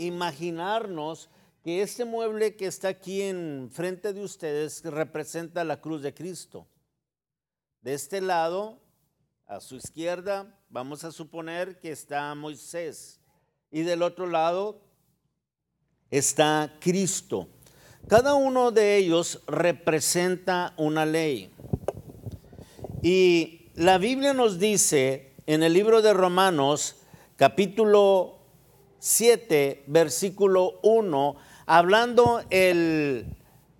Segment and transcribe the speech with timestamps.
[0.00, 1.30] imaginarnos
[1.62, 6.66] que este mueble que está aquí en frente de ustedes representa la cruz de Cristo.
[7.82, 8.80] De este lado,
[9.46, 13.20] a su izquierda, vamos a suponer que está Moisés.
[13.70, 14.80] Y del otro lado
[16.10, 17.48] está Cristo.
[18.08, 21.52] Cada uno de ellos representa una ley.
[23.02, 26.96] Y la Biblia nos dice en el libro de Romanos,
[27.36, 28.39] capítulo
[29.00, 33.26] 7, versículo 1, hablando el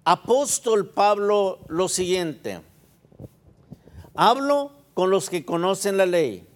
[0.04, 2.62] apóstol Pablo lo siguiente.
[4.14, 6.46] Hablo con los que conocen la ley,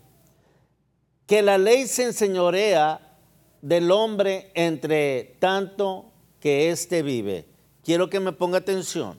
[1.27, 3.19] que la ley se enseñorea
[3.61, 6.11] del hombre entre tanto
[6.41, 7.47] que éste vive.
[7.85, 9.19] Quiero que me ponga atención.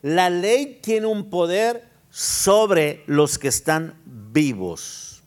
[0.00, 5.22] La ley tiene un poder sobre los que están vivos.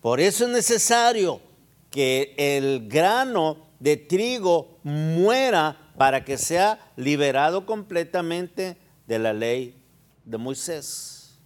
[0.00, 1.40] Por eso es necesario
[1.96, 9.82] que el grano de trigo muera para que sea liberado completamente de la ley
[10.22, 11.38] de Moisés.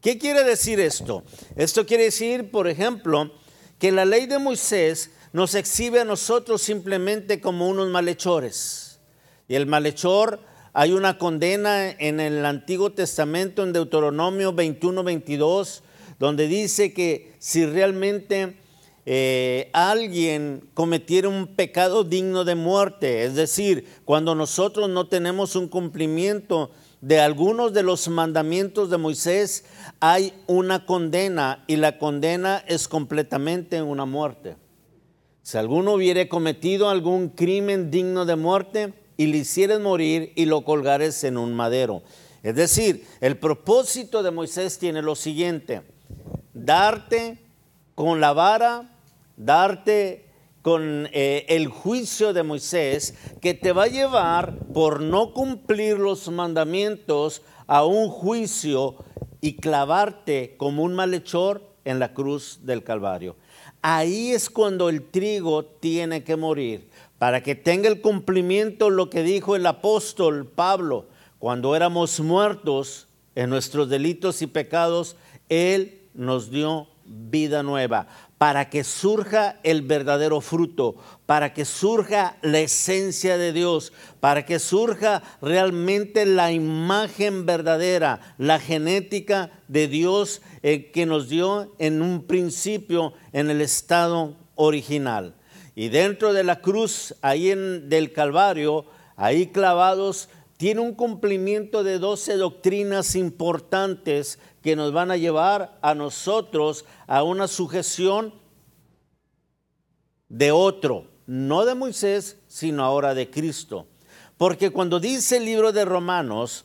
[0.00, 1.24] ¿Qué quiere decir esto?
[1.56, 3.32] Esto quiere decir, por ejemplo,
[3.80, 9.00] que la ley de Moisés nos exhibe a nosotros simplemente como unos malhechores.
[9.48, 10.38] Y el malhechor,
[10.74, 15.82] hay una condena en el Antiguo Testamento, en Deuteronomio 21, 22,
[16.20, 18.61] donde dice que si realmente
[19.04, 25.66] eh, alguien cometiera un pecado digno de muerte, es decir, cuando nosotros no tenemos un
[25.66, 29.64] cumplimiento de algunos de los mandamientos de Moisés,
[29.98, 34.56] hay una condena y la condena es completamente una muerte.
[35.42, 40.64] Si alguno hubiere cometido algún crimen digno de muerte y le hicieres morir y lo
[40.64, 42.04] colgares en un madero.
[42.44, 45.82] Es decir, el propósito de Moisés tiene lo siguiente,
[46.54, 47.38] darte
[47.96, 48.91] con la vara
[49.44, 50.26] darte
[50.62, 56.30] con eh, el juicio de Moisés que te va a llevar por no cumplir los
[56.30, 58.96] mandamientos a un juicio
[59.40, 63.36] y clavarte como un malhechor en la cruz del Calvario.
[63.82, 66.88] Ahí es cuando el trigo tiene que morir,
[67.18, 71.06] para que tenga el cumplimiento lo que dijo el apóstol Pablo,
[71.40, 75.16] cuando éramos muertos en nuestros delitos y pecados,
[75.48, 78.06] Él nos dio vida nueva
[78.42, 84.58] para que surja el verdadero fruto, para que surja la esencia de Dios, para que
[84.58, 92.24] surja realmente la imagen verdadera, la genética de Dios eh, que nos dio en un
[92.24, 95.36] principio en el estado original.
[95.76, 102.00] Y dentro de la cruz, ahí en del Calvario, ahí clavados, tiene un cumplimiento de
[102.00, 108.32] 12 doctrinas importantes que nos van a llevar a nosotros a una sujeción
[110.28, 113.86] de otro, no de Moisés, sino ahora de Cristo.
[114.38, 116.64] Porque cuando dice el libro de Romanos,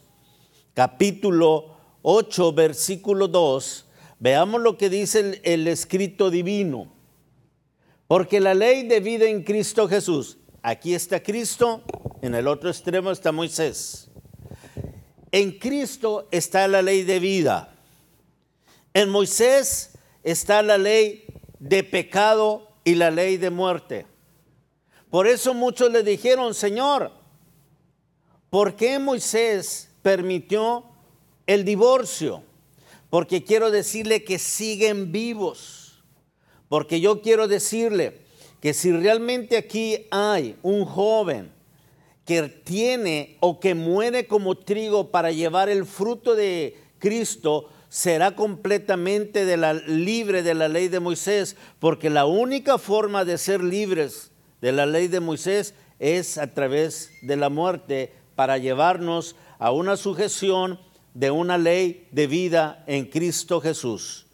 [0.73, 3.85] capítulo 8, versículo 2,
[4.19, 6.93] veamos lo que dice el, el escrito divino.
[8.07, 11.81] Porque la ley de vida en Cristo Jesús, aquí está Cristo,
[12.21, 14.09] en el otro extremo está Moisés.
[15.31, 17.76] En Cristo está la ley de vida.
[18.97, 19.91] En Moisés
[20.23, 21.23] está la ley
[21.59, 24.07] de pecado y la ley de muerte.
[25.11, 27.11] Por eso muchos le dijeron, Señor,
[28.49, 30.83] ¿por qué Moisés permitió
[31.45, 32.41] el divorcio?
[33.11, 36.03] Porque quiero decirle que siguen vivos.
[36.67, 38.21] Porque yo quiero decirle
[38.61, 41.51] que si realmente aquí hay un joven
[42.25, 49.45] que tiene o que muere como trigo para llevar el fruto de Cristo, será completamente
[49.87, 54.31] libre de la ley de Moisés, porque la única forma de ser libres
[54.61, 59.97] de la ley de Moisés es a través de la muerte para llevarnos a una
[59.97, 60.79] sujeción
[61.13, 64.27] de una ley de vida en Cristo Jesús.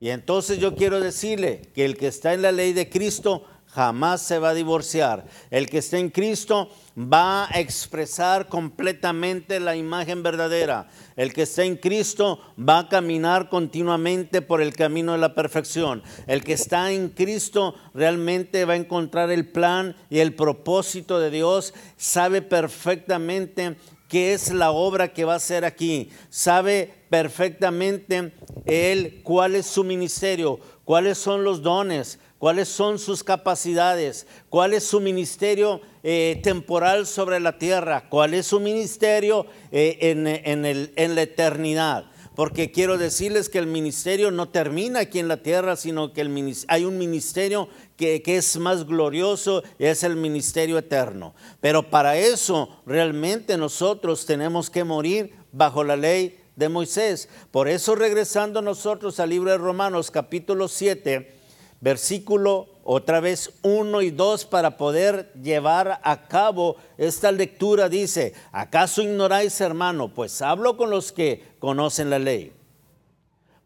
[0.00, 4.22] Y entonces yo quiero decirle que el que está en la ley de Cristo jamás
[4.22, 5.26] se va a divorciar.
[5.50, 10.88] El que está en Cristo va a expresar completamente la imagen verdadera.
[11.16, 16.02] El que está en Cristo va a caminar continuamente por el camino de la perfección.
[16.26, 21.30] El que está en Cristo realmente va a encontrar el plan y el propósito de
[21.30, 21.72] Dios.
[21.96, 23.76] Sabe perfectamente
[24.08, 26.10] qué es la obra que va a hacer aquí.
[26.28, 28.32] Sabe perfectamente
[28.66, 34.82] él cuál es su ministerio, cuáles son los dones, cuáles son sus capacidades, cuál es
[34.82, 41.22] su ministerio eh, temporal sobre la tierra, cuál es su ministerio eh, en, en la
[41.22, 42.06] eternidad.
[42.34, 46.56] porque quiero decirles que el ministerio no termina aquí en la tierra, sino que el,
[46.68, 51.34] hay un ministerio que, que es más glorioso es el ministerio eterno.
[51.60, 57.28] Pero para eso realmente nosotros tenemos que morir bajo la ley de Moisés.
[57.50, 61.39] Por eso regresando nosotros al libro de Romanos capítulo 7,
[61.80, 69.02] versículo otra vez 1 y 2 para poder llevar a cabo esta lectura dice, ¿acaso
[69.02, 70.12] ignoráis hermano?
[70.12, 72.52] Pues hablo con los que conocen la ley.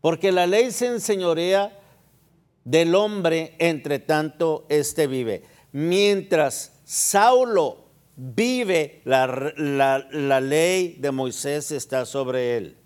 [0.01, 1.81] Porque la ley se enseñorea
[2.65, 5.45] del hombre entre tanto éste vive.
[5.73, 7.85] Mientras Saulo
[8.17, 12.77] vive, la, la ley de Moisés está sobre él.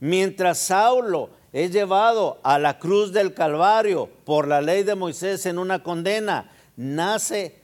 [0.00, 5.60] Mientras Saulo es llevado a la cruz del Calvario por la ley de Moisés en
[5.60, 7.54] una condena, nace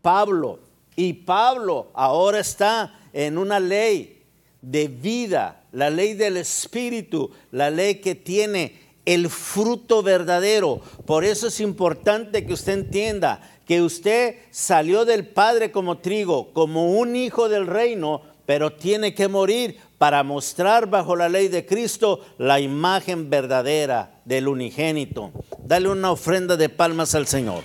[0.00, 0.60] Pablo.
[0.96, 4.22] Y Pablo ahora está en una ley
[4.62, 10.80] de vida, la ley del Espíritu, la ley que tiene el fruto verdadero.
[11.04, 16.98] Por eso es importante que usted entienda que usted salió del Padre como trigo, como
[16.98, 22.20] un hijo del reino, pero tiene que morir para mostrar bajo la ley de Cristo
[22.38, 25.32] la imagen verdadera del unigénito.
[25.64, 27.64] Dale una ofrenda de palmas al Señor.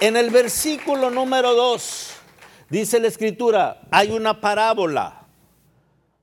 [0.00, 2.10] En el versículo número 2
[2.68, 5.26] dice la escritura, hay una parábola,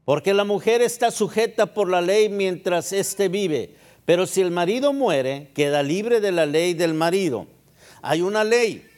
[0.03, 3.75] porque la mujer está sujeta por la ley mientras éste vive,
[4.05, 7.47] pero si el marido muere, queda libre de la ley del marido.
[8.01, 8.90] Hay una ley.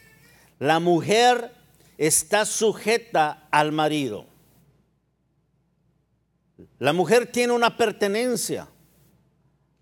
[0.63, 1.51] La mujer
[1.98, 4.25] está sujeta al marido.
[6.80, 8.69] La mujer tiene una pertenencia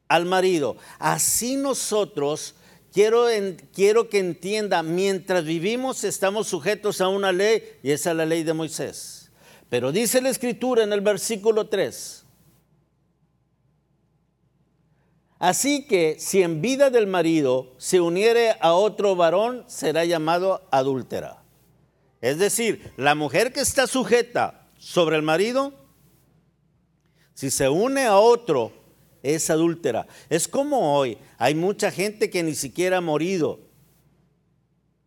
[0.07, 0.78] al marido.
[0.98, 2.56] Así nosotros,
[2.92, 3.28] quiero,
[3.72, 8.42] quiero que entienda, mientras vivimos estamos sujetos a una ley y esa es la ley
[8.42, 9.30] de Moisés.
[9.69, 12.25] Pero dice la escritura en el versículo 3.
[15.41, 21.41] Así que si en vida del marido se uniere a otro varón, será llamado adúltera.
[22.21, 25.73] Es decir, la mujer que está sujeta sobre el marido,
[27.33, 28.71] si se une a otro,
[29.23, 30.05] es adúltera.
[30.29, 33.61] Es como hoy, hay mucha gente que ni siquiera ha morido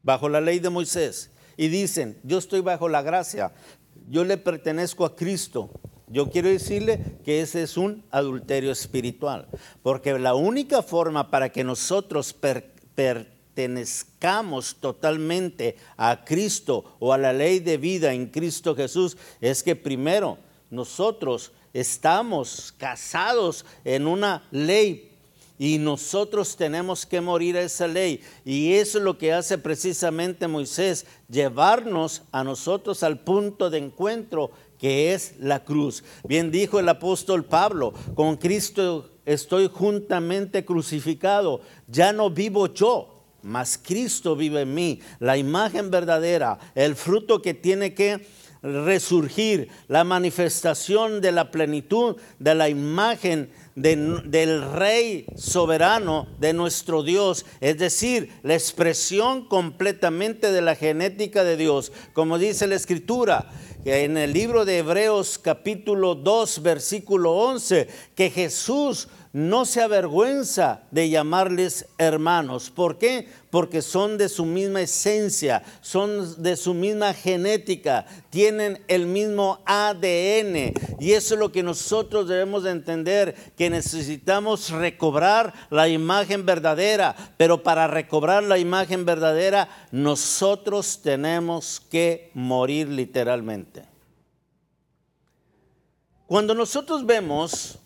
[0.03, 3.53] bajo la ley de Moisés y dicen, yo estoy bajo la gracia,
[4.09, 5.71] yo le pertenezco a Cristo.
[6.07, 9.49] Yo quiero decirle que ese es un adulterio espiritual,
[9.83, 12.75] porque la única forma para que nosotros per,
[13.55, 19.77] pertenezcamos totalmente a Cristo o a la ley de vida en Cristo Jesús es que
[19.77, 20.39] primero
[20.71, 25.13] nosotros estamos casados en una ley
[25.57, 28.21] y nosotros tenemos que morir a esa ley.
[28.45, 34.51] Y eso es lo que hace precisamente Moisés, llevarnos a nosotros al punto de encuentro
[34.85, 36.05] que es la cruz.
[36.29, 43.11] Bien dijo el apóstol Pablo, con Cristo estoy juntamente crucificado, ya no vivo yo
[43.41, 48.27] mas Cristo vive en mí, la imagen verdadera, el fruto que tiene que
[48.63, 57.45] resurgir, la manifestación de la plenitud de la imagen del Rey soberano de nuestro Dios,
[57.61, 63.51] es decir, la expresión completamente de la genética de Dios, como dice la Escritura.
[63.85, 71.11] En el libro de Hebreos capítulo 2 versículo 11, que Jesús no se avergüenza de
[71.11, 72.71] llamarles hermanos.
[72.71, 73.29] ¿Por qué?
[73.51, 80.75] Porque son de su misma esencia, son de su misma genética, tienen el mismo ADN.
[81.01, 87.17] Y eso es lo que nosotros debemos de entender, que necesitamos recobrar la imagen verdadera.
[87.37, 93.83] Pero para recobrar la imagen verdadera, nosotros tenemos que morir literalmente.
[96.29, 97.81] Cuando nosotros vemos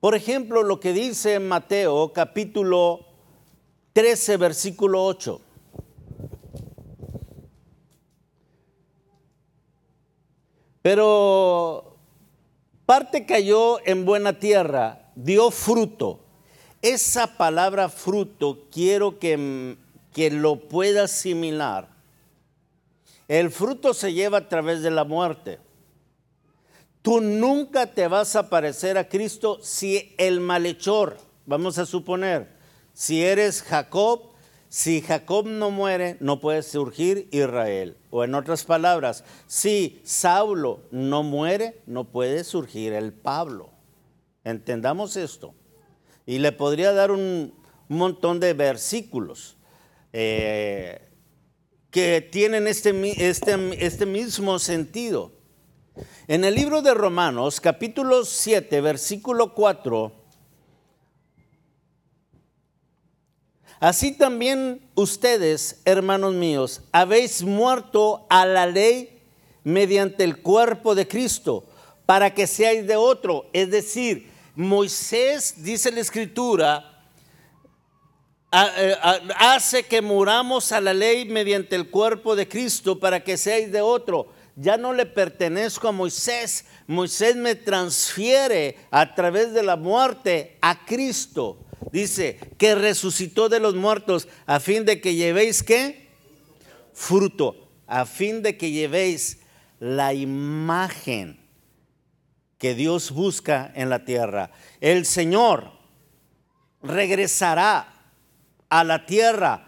[0.00, 3.04] por ejemplo, lo que dice Mateo capítulo
[3.94, 5.40] 13, versículo 8.
[10.82, 11.96] Pero
[12.86, 16.20] parte cayó en buena tierra, dio fruto.
[16.80, 19.76] Esa palabra fruto quiero que,
[20.14, 21.88] que lo pueda asimilar.
[23.26, 25.58] El fruto se lleva a través de la muerte.
[27.08, 32.50] Tú nunca te vas a parecer a Cristo si el malhechor, vamos a suponer,
[32.92, 34.32] si eres Jacob,
[34.68, 37.96] si Jacob no muere, no puede surgir Israel.
[38.10, 43.70] O en otras palabras, si Saulo no muere, no puede surgir el Pablo.
[44.44, 45.54] Entendamos esto.
[46.26, 47.54] Y le podría dar un
[47.88, 49.56] montón de versículos.
[50.12, 51.08] Eh,
[51.90, 52.90] que tienen este,
[53.26, 55.37] este, este mismo sentido.
[56.26, 60.12] En el libro de Romanos, capítulo 7, versículo 4,
[63.80, 69.20] Así también ustedes, hermanos míos, habéis muerto a la ley
[69.62, 71.64] mediante el cuerpo de Cristo,
[72.04, 73.46] para que seáis de otro.
[73.52, 77.04] Es decir, Moisés, dice la escritura,
[78.50, 78.96] eh,
[79.36, 83.82] hace que muramos a la ley mediante el cuerpo de Cristo para que seáis de
[83.82, 84.28] otro.
[84.60, 86.64] Ya no le pertenezco a Moisés.
[86.88, 91.64] Moisés me transfiere a través de la muerte a Cristo.
[91.92, 96.08] Dice que resucitó de los muertos a fin de que llevéis qué?
[96.92, 97.68] Fruto.
[97.86, 99.38] A fin de que llevéis
[99.78, 101.38] la imagen
[102.58, 104.50] que Dios busca en la tierra.
[104.80, 105.70] El Señor
[106.82, 107.94] regresará
[108.68, 109.67] a la tierra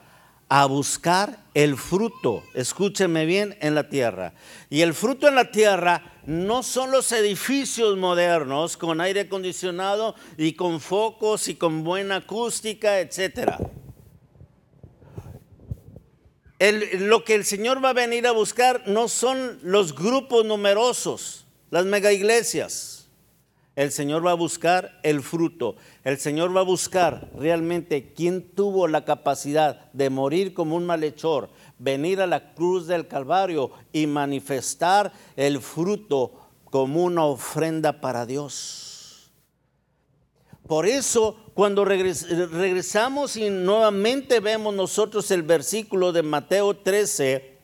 [0.50, 4.35] a buscar el fruto, escúcheme bien, en la tierra.
[4.69, 10.54] Y el fruto en la tierra no son los edificios modernos con aire acondicionado y
[10.54, 13.52] con focos y con buena acústica, etc.
[16.99, 21.87] lo que el Señor va a venir a buscar no son los grupos numerosos, las
[21.87, 23.00] mega iglesias.
[23.80, 25.75] El Señor va a buscar el fruto.
[26.04, 31.49] El Señor va a buscar realmente quién tuvo la capacidad de morir como un malhechor,
[31.78, 36.32] venir a la cruz del Calvario y manifestar el fruto
[36.66, 39.30] como una ofrenda para Dios.
[40.66, 47.56] Por eso, cuando regresamos y nuevamente vemos nosotros el versículo de Mateo 13,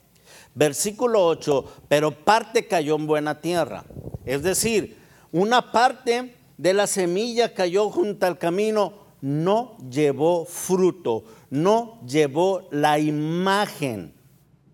[0.54, 3.84] versículo 8, pero parte cayó en buena tierra.
[4.24, 12.00] Es decir, una parte de la semilla cayó junto al camino, no llevó fruto, no
[12.06, 14.14] llevó la imagen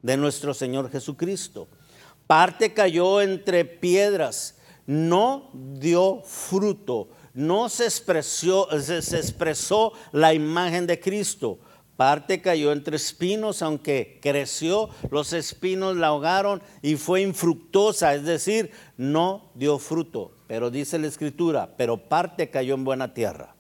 [0.03, 1.69] de nuestro Señor Jesucristo.
[2.27, 4.57] Parte cayó entre piedras,
[4.87, 11.59] no dio fruto, no se expresó, se, expresó la imagen de Cristo.
[11.97, 18.71] Parte cayó entre espinos, aunque creció, los espinos la ahogaron y fue infructuosa, es decir,
[18.97, 20.33] no dio fruto.
[20.53, 23.55] Pero dice la escritura, pero parte cayó en buena tierra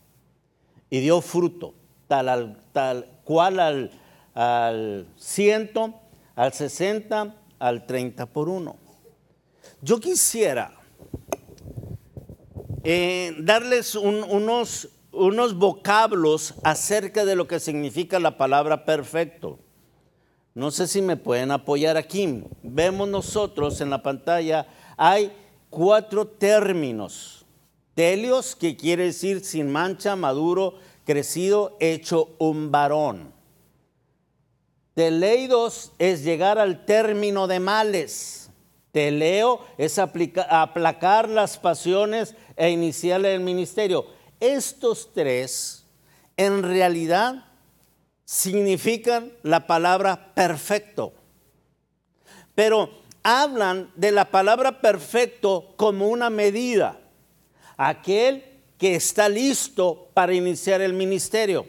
[0.90, 1.72] y dio fruto,
[2.06, 3.90] tal, tal cual al,
[4.34, 5.94] al ciento,
[6.34, 8.76] al sesenta, al treinta por uno.
[9.80, 10.74] Yo quisiera
[12.84, 19.58] eh, darles unos, unos vocablos acerca de lo que significa la palabra perfecto.
[20.52, 22.44] No sé si me pueden apoyar aquí.
[22.62, 24.66] Vemos nosotros en la pantalla,
[24.98, 25.32] hay
[25.72, 27.44] cuatro términos.
[27.94, 30.74] Telios, que quiere decir sin mancha, maduro,
[31.04, 33.32] crecido, hecho un varón.
[34.94, 38.50] Teleidos es llegar al término de males.
[38.92, 44.04] Teleo es aplacar las pasiones e iniciar el ministerio.
[44.38, 45.86] Estos tres
[46.36, 47.46] en realidad
[48.26, 51.14] significan la palabra perfecto.
[52.54, 57.00] Pero hablan de la palabra perfecto como una medida.
[57.76, 58.44] Aquel
[58.78, 61.66] que está listo para iniciar el ministerio.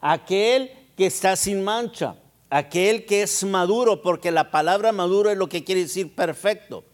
[0.00, 2.16] Aquel que está sin mancha.
[2.50, 6.84] Aquel que es maduro, porque la palabra maduro es lo que quiere decir perfecto.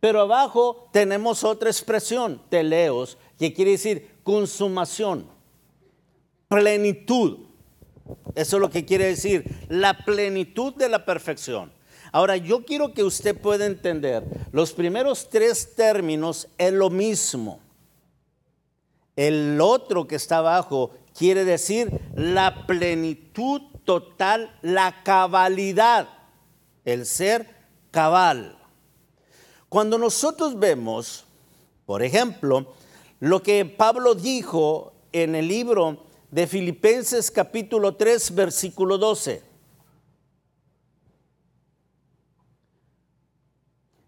[0.00, 5.26] Pero abajo tenemos otra expresión, teleos, que quiere decir consumación,
[6.48, 7.46] plenitud.
[8.34, 11.72] Eso es lo que quiere decir, la plenitud de la perfección.
[12.12, 17.60] Ahora, yo quiero que usted pueda entender, los primeros tres términos es lo mismo.
[19.16, 26.08] El otro que está abajo quiere decir la plenitud total, la cabalidad,
[26.84, 27.48] el ser
[27.90, 28.56] cabal.
[29.68, 31.24] Cuando nosotros vemos,
[31.84, 32.72] por ejemplo,
[33.20, 39.47] lo que Pablo dijo en el libro de Filipenses capítulo 3, versículo 12.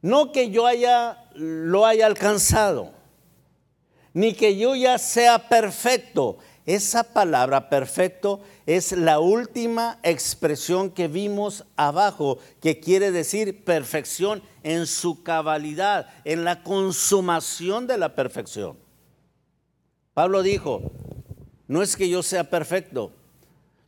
[0.02, 2.92] No que yo haya lo haya alcanzado,
[4.12, 6.38] ni que yo ya sea perfecto.
[6.66, 14.86] Esa palabra perfecto es la última expresión que vimos abajo, que quiere decir perfección en
[14.86, 18.78] su cabalidad, en la consumación de la perfección.
[20.14, 20.92] Pablo dijo,
[21.66, 23.12] no es que yo sea perfecto,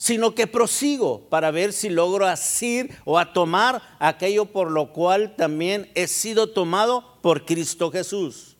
[0.02, 5.36] sino que prosigo para ver si logro asir o a tomar aquello por lo cual
[5.36, 8.56] también he sido tomado por Cristo Jesús.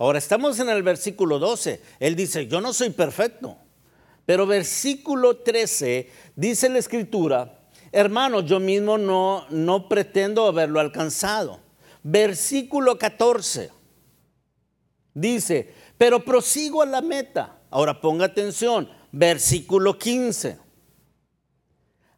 [0.00, 1.80] Ahora estamos en el versículo 12.
[2.00, 3.56] Él dice, yo no soy perfecto.
[4.26, 7.60] Pero versículo 13 dice la escritura,
[7.92, 11.60] Hermanos, yo mismo no, no pretendo haberlo alcanzado.
[12.02, 13.70] Versículo 14
[15.14, 17.60] dice, pero prosigo a la meta.
[17.70, 20.63] Ahora ponga atención, versículo 15.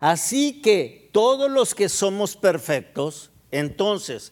[0.06, 4.30] Así que todos los que somos perfectos, entonces,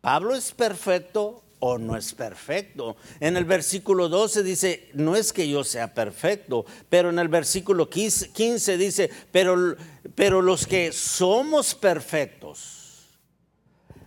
[0.00, 2.96] ¿Pablo es perfecto o no es perfecto?
[3.18, 7.90] En el versículo 12 dice, no es que yo sea perfecto, pero en el versículo
[7.90, 9.74] 15 dice, pero,
[10.14, 13.18] pero los que somos perfectos,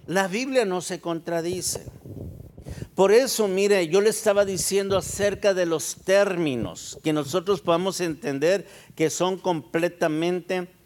[0.07, 1.85] la Biblia no se contradice.
[2.95, 8.65] Por eso, mire, yo le estaba diciendo acerca de los términos, que nosotros podamos entender
[8.95, 10.78] que son completamente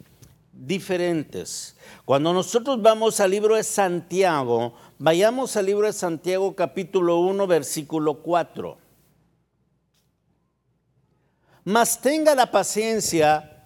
[0.54, 1.76] diferentes.
[2.04, 8.22] Cuando nosotros vamos al libro de Santiago, vayamos al libro de Santiago capítulo 1, versículo
[8.22, 8.78] 4.
[11.64, 13.62] Mas tenga la paciencia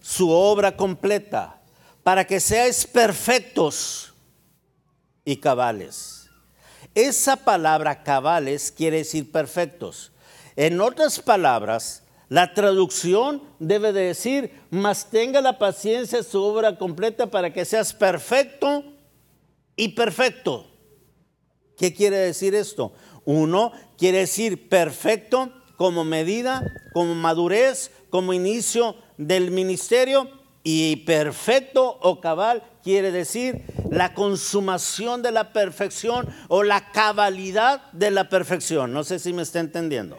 [0.00, 1.60] su obra completa,
[2.02, 4.14] para que seáis perfectos
[5.24, 6.28] y cabales.
[6.94, 10.12] Esa palabra cabales quiere decir perfectos.
[10.56, 17.26] En otras palabras, la traducción debe de decir, mas tenga la paciencia su obra completa
[17.26, 18.84] para que seas perfecto
[19.74, 20.70] y perfecto.
[21.76, 22.92] ¿Qué quiere decir esto?
[23.24, 30.30] Uno quiere decir perfecto como medida, como madurez, como inicio del ministerio
[30.62, 38.12] y perfecto o cabal quiere decir la consumación de la perfección o la cabalidad de
[38.12, 38.92] la perfección.
[38.92, 40.16] No sé si me está entendiendo.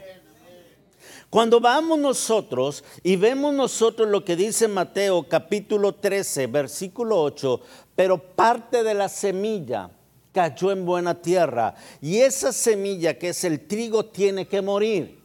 [1.32, 7.62] Cuando vamos nosotros y vemos nosotros lo que dice Mateo capítulo 13, versículo 8,
[7.96, 9.92] pero parte de la semilla
[10.34, 15.22] cayó en buena tierra y esa semilla que es el trigo tiene que morir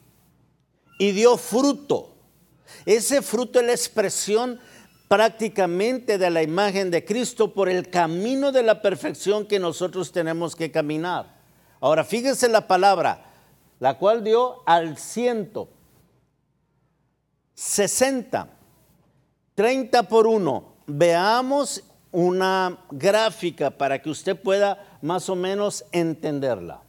[0.96, 2.14] y dio fruto.
[2.84, 4.60] Ese fruto es la expresión
[5.08, 10.54] prácticamente de la imagen de Cristo por el camino de la perfección que nosotros tenemos
[10.54, 11.34] que caminar.
[11.80, 13.24] Ahora fíjese la palabra,
[13.80, 15.70] la cual dio al ciento
[17.56, 18.50] 60,
[19.54, 20.76] 30 por 1.
[20.86, 26.82] Veamos una gráfica para que usted pueda más o menos entenderla.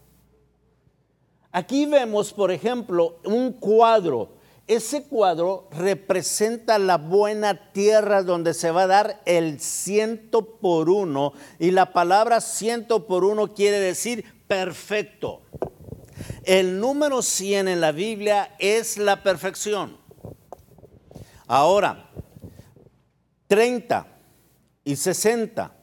[1.53, 4.35] Aquí vemos, por ejemplo, un cuadro.
[4.67, 11.31] Ese cuadro representa la buena tierra donde se va a dar el ciento por uno.
[11.59, 15.41] Y la palabra ciento por uno quiere decir perfecto.
[16.43, 20.06] El número 100 en la Biblia es la perfección.
[21.47, 22.09] Ahora,
[23.47, 24.07] 30
[24.83, 25.73] y 60.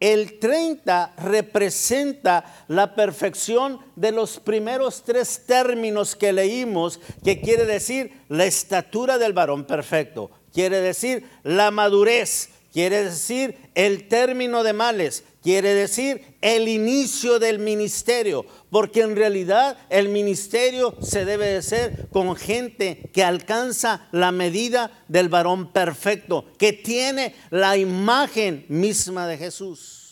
[0.00, 8.24] El 30 representa la perfección de los primeros tres términos que leímos, que quiere decir
[8.28, 15.24] la estatura del varón perfecto, quiere decir la madurez, quiere decir el término de males,
[15.42, 22.08] quiere decir el inicio del ministerio, porque en realidad el ministerio se debe de hacer
[22.10, 29.36] con gente que alcanza la medida del varón perfecto, que tiene la imagen misma de
[29.36, 30.02] Jesús.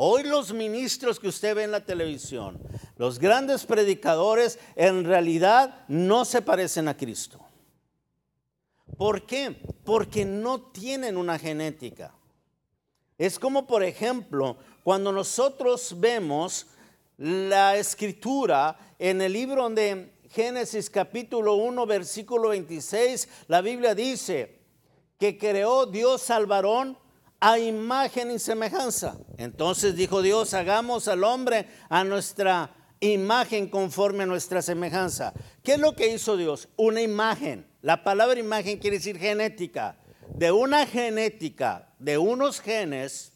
[0.00, 2.60] Hoy los ministros que usted ve en la televisión,
[2.96, 7.47] los grandes predicadores, en realidad no se parecen a Cristo.
[8.96, 9.56] ¿Por qué?
[9.84, 12.14] Porque no tienen una genética.
[13.16, 16.66] Es como, por ejemplo, cuando nosotros vemos
[17.16, 24.60] la escritura en el libro de Génesis capítulo 1, versículo 26, la Biblia dice
[25.18, 26.96] que creó Dios al varón
[27.40, 29.18] a imagen y semejanza.
[29.36, 35.32] Entonces dijo Dios, hagamos al hombre a nuestra imagen conforme a nuestra semejanza.
[35.62, 36.68] ¿Qué es lo que hizo Dios?
[36.76, 37.67] Una imagen.
[37.80, 39.98] La palabra imagen quiere decir genética.
[40.34, 43.32] De una genética, de unos genes,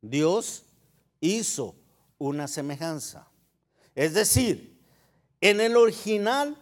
[0.00, 0.64] Dios
[1.20, 1.74] hizo
[2.18, 3.28] una semejanza.
[3.94, 4.78] Es decir,
[5.40, 6.56] en el original,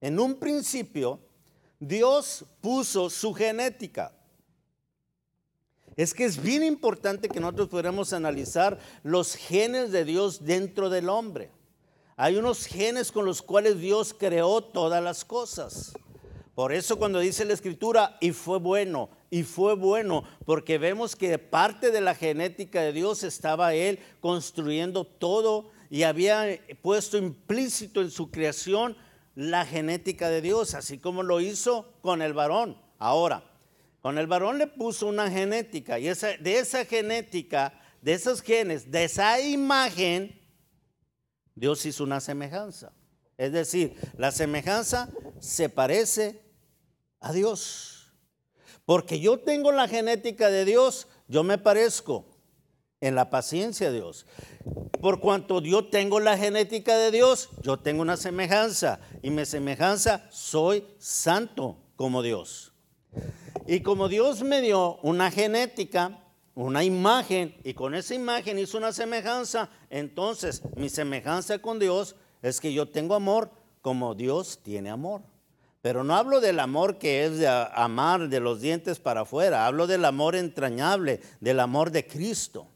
[0.00, 1.20] en un principio,
[1.78, 4.12] Dios puso su genética.
[5.96, 11.08] Es que es bien importante que nosotros podamos analizar los genes de Dios dentro del
[11.08, 11.50] hombre.
[12.22, 15.94] Hay unos genes con los cuales Dios creó todas las cosas.
[16.54, 21.38] Por eso cuando dice la escritura, y fue bueno, y fue bueno, porque vemos que
[21.38, 28.10] parte de la genética de Dios estaba Él construyendo todo y había puesto implícito en
[28.10, 28.98] su creación
[29.34, 32.76] la genética de Dios, así como lo hizo con el varón.
[32.98, 33.50] Ahora,
[34.02, 39.04] con el varón le puso una genética y de esa genética, de esos genes, de
[39.04, 40.38] esa imagen,
[41.60, 42.90] Dios hizo una semejanza.
[43.36, 46.40] Es decir, la semejanza se parece
[47.20, 48.14] a Dios.
[48.86, 52.24] Porque yo tengo la genética de Dios, yo me parezco
[53.02, 54.24] en la paciencia de Dios.
[55.02, 58.98] Por cuanto yo tengo la genética de Dios, yo tengo una semejanza.
[59.20, 62.72] Y mi semejanza, soy santo como Dios.
[63.66, 66.24] Y como Dios me dio una genética,
[66.60, 72.60] una imagen, y con esa imagen hizo una semejanza, entonces mi semejanza con Dios es
[72.60, 75.22] que yo tengo amor como Dios tiene amor.
[75.82, 79.86] Pero no hablo del amor que es de amar de los dientes para afuera, hablo
[79.86, 82.66] del amor entrañable, del amor de Cristo.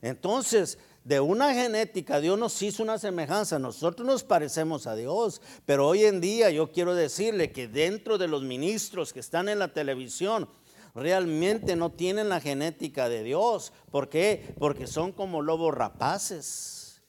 [0.00, 5.86] Entonces, de una genética, Dios nos hizo una semejanza, nosotros nos parecemos a Dios, pero
[5.86, 9.68] hoy en día yo quiero decirle que dentro de los ministros que están en la
[9.68, 10.48] televisión,
[10.94, 13.72] realmente no tienen la genética de Dios.
[13.90, 14.54] ¿Por qué?
[14.58, 17.02] Porque son como lobos rapaces,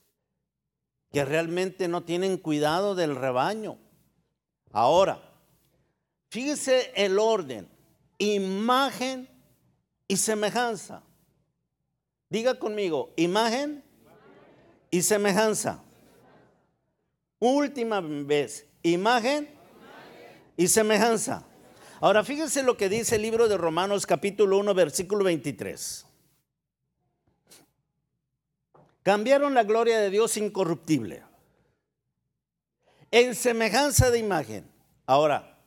[1.11, 3.77] que realmente no tienen cuidado del rebaño.
[4.71, 5.21] Ahora,
[6.29, 7.69] fíjese el orden,
[8.17, 9.29] imagen
[10.07, 11.03] y semejanza.
[12.29, 13.83] Diga conmigo, imagen
[14.89, 15.81] y semejanza.
[17.39, 19.47] Última vez, imagen
[20.57, 21.45] y semejanza.
[22.05, 26.05] Ahora fíjense lo que dice el libro de Romanos capítulo 1 versículo 23.
[29.01, 31.23] Cambiaron la gloria de Dios incorruptible
[33.09, 34.69] en semejanza de imagen.
[35.07, 35.57] Ahora,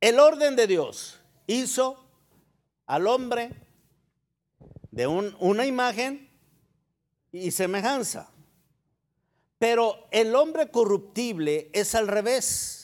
[0.00, 2.04] el orden de Dios hizo
[2.86, 3.52] al hombre
[4.90, 6.28] de una imagen
[7.30, 8.32] y semejanza.
[9.60, 12.83] Pero el hombre corruptible es al revés.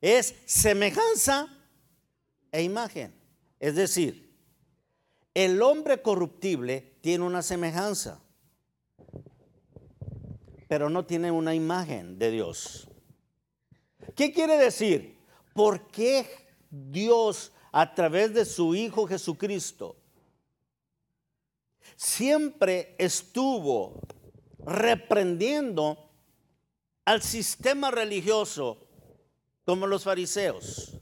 [0.00, 1.48] Es semejanza
[2.52, 3.14] e imagen.
[3.58, 4.28] Es decir,
[5.34, 8.20] el hombre corruptible tiene una semejanza,
[10.68, 12.88] pero no tiene una imagen de Dios.
[14.14, 15.18] ¿Qué quiere decir?
[15.54, 16.26] ¿Por qué
[16.70, 19.96] Dios a través de su Hijo Jesucristo
[21.96, 24.00] siempre estuvo
[24.64, 26.10] reprendiendo
[27.04, 28.87] al sistema religioso
[29.68, 30.98] como los fariseos.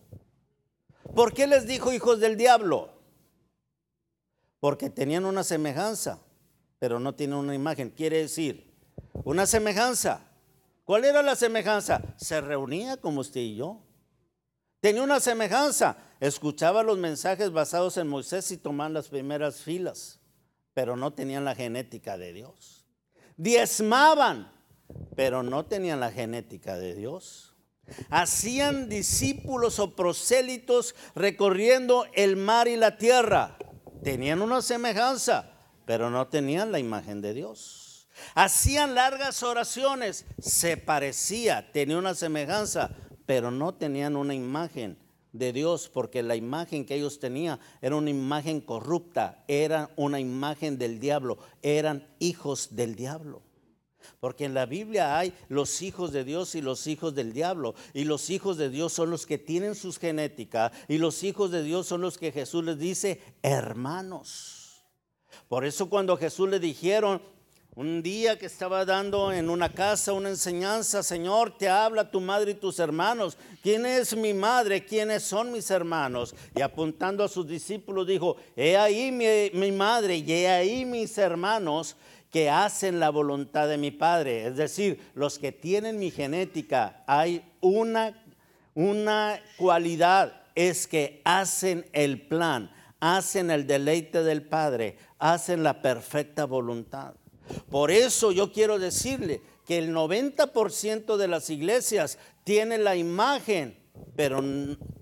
[1.14, 2.90] ¿Por qué les dijo hijos del diablo?
[4.58, 6.18] Porque tenían una semejanza,
[6.80, 7.90] pero no tienen una imagen.
[7.90, 8.74] Quiere decir,
[9.22, 10.32] una semejanza.
[10.82, 12.02] ¿Cuál era la semejanza?
[12.16, 13.84] Se reunía como usted y yo.
[14.80, 15.98] Tenía una semejanza.
[16.18, 20.18] Escuchaba los mensajes basados en Moisés y tomaban las primeras filas
[20.74, 22.84] pero no tenían la genética de Dios.
[23.38, 24.52] Diezmaban,
[25.14, 27.55] pero no tenían la genética de Dios.
[28.10, 33.56] Hacían discípulos o prosélitos recorriendo el mar y la tierra.
[34.02, 35.52] Tenían una semejanza,
[35.84, 38.08] pero no tenían la imagen de Dios.
[38.34, 42.90] Hacían largas oraciones, se parecía, tenía una semejanza,
[43.26, 44.98] pero no tenían una imagen
[45.32, 50.78] de Dios, porque la imagen que ellos tenían era una imagen corrupta, era una imagen
[50.78, 53.42] del diablo, eran hijos del diablo.
[54.20, 57.74] Porque en la Biblia hay los hijos de Dios y los hijos del diablo.
[57.94, 60.72] Y los hijos de Dios son los que tienen sus genética.
[60.88, 64.84] Y los hijos de Dios son los que Jesús les dice hermanos.
[65.48, 67.20] Por eso cuando Jesús le dijeron,
[67.76, 72.52] un día que estaba dando en una casa una enseñanza, Señor, te habla tu madre
[72.52, 73.36] y tus hermanos.
[73.62, 74.86] ¿Quién es mi madre?
[74.86, 76.34] ¿Quiénes son mis hermanos?
[76.54, 81.18] Y apuntando a sus discípulos dijo, he ahí mi, mi madre y he ahí mis
[81.18, 81.96] hermanos
[82.30, 84.46] que hacen la voluntad de mi Padre.
[84.46, 88.22] Es decir, los que tienen mi genética, hay una,
[88.74, 96.46] una cualidad, es que hacen el plan, hacen el deleite del Padre, hacen la perfecta
[96.46, 97.14] voluntad.
[97.70, 103.78] Por eso yo quiero decirle que el 90% de las iglesias tiene la imagen,
[104.16, 104.42] pero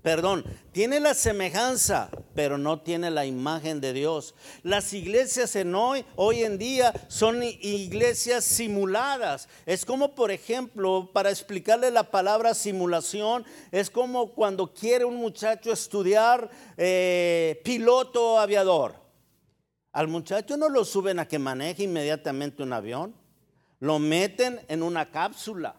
[0.01, 4.35] perdón, tiene la semejanza, pero no tiene la imagen de Dios.
[4.61, 9.47] Las iglesias en hoy, hoy en día son iglesias simuladas.
[9.65, 15.71] Es como, por ejemplo, para explicarle la palabra simulación, es como cuando quiere un muchacho
[15.71, 18.95] estudiar eh, piloto aviador.
[19.93, 23.15] Al muchacho no lo suben a que maneje inmediatamente un avión.
[23.79, 25.75] Lo meten en una cápsula,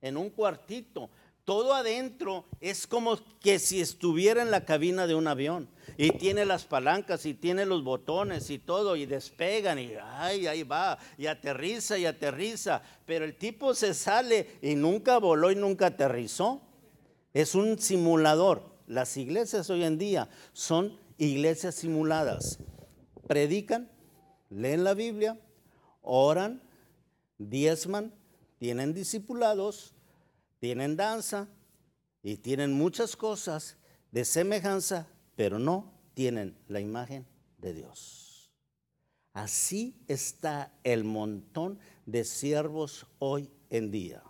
[0.00, 1.10] en un cuartito.
[1.48, 5.70] Todo adentro es como que si estuviera en la cabina de un avión.
[5.96, 8.96] Y tiene las palancas y tiene los botones y todo.
[8.96, 10.98] Y despegan y ay, ahí va.
[11.16, 12.82] Y aterriza y aterriza.
[13.06, 16.60] Pero el tipo se sale y nunca voló y nunca aterrizó.
[17.32, 18.76] Es un simulador.
[18.86, 22.58] Las iglesias hoy en día son iglesias simuladas
[23.26, 23.90] predican,
[24.50, 25.40] leen la Biblia,
[26.02, 26.62] oran,
[27.38, 28.12] diezman,
[28.58, 29.94] tienen discipulados,
[30.58, 31.48] tienen danza
[32.22, 33.76] y tienen muchas cosas
[34.10, 37.26] de semejanza, pero no tienen la imagen
[37.58, 38.50] de Dios.
[39.32, 44.22] Así está el montón de siervos hoy en día.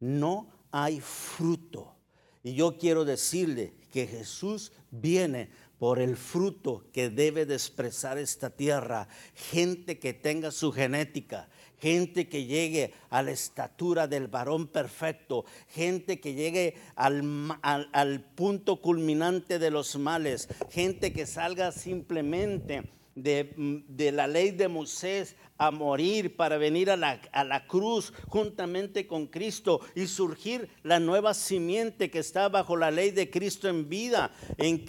[0.00, 1.94] No hay fruto.
[2.42, 8.50] Y yo quiero decirle que Jesús viene por el fruto que debe de expresar esta
[8.50, 9.08] tierra.
[9.34, 16.20] Gente que tenga su genética, gente que llegue a la estatura del varón perfecto, gente
[16.20, 23.52] que llegue al, punto culminante de los males, gente que salga simplemente de,
[23.88, 29.06] de, la ley de Moisés a morir para venir a la, a la, cruz juntamente
[29.06, 33.88] con Cristo y surgir la nueva simiente que está bajo la ley de Cristo en
[33.88, 34.84] vida, en,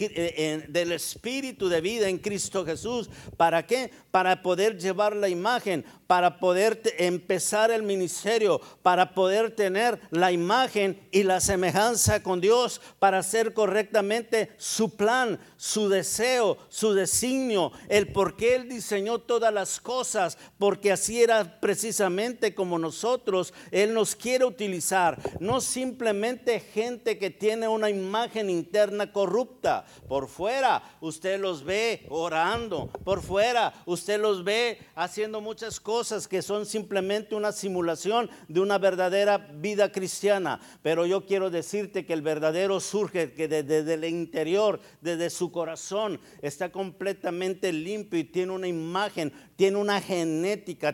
[0.71, 3.09] del Espíritu de vida en Cristo Jesús.
[3.37, 3.91] ¿Para qué?
[4.11, 11.07] Para poder llevar la imagen, para poder empezar el ministerio, para poder tener la imagen
[11.11, 18.11] y la semejanza con Dios, para hacer correctamente su plan, su deseo, su designio, el
[18.11, 24.15] por qué Él diseñó todas las cosas porque así era precisamente como nosotros, Él nos
[24.15, 29.85] quiere utilizar, no simplemente gente que tiene una imagen interna corrupta.
[30.07, 36.41] Por fuera usted los ve orando, por fuera usted los ve haciendo muchas cosas que
[36.41, 40.59] son simplemente una simulación de una verdadera vida cristiana.
[40.81, 46.19] Pero yo quiero decirte que el verdadero surge que desde, el interior, desde su corazón,
[46.41, 50.46] está completamente limpio y tiene una imagen, tiene una genética,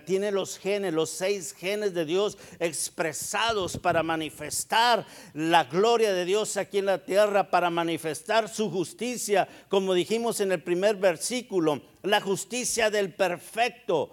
[0.06, 6.58] tiene los genes, los seis genes de Dios expresados para manifestar la gloria de Dios
[6.58, 12.22] aquí en la tierra, para manifestar su justicia, como dijimos en el primer versículo, la
[12.22, 14.12] justicia del perfecto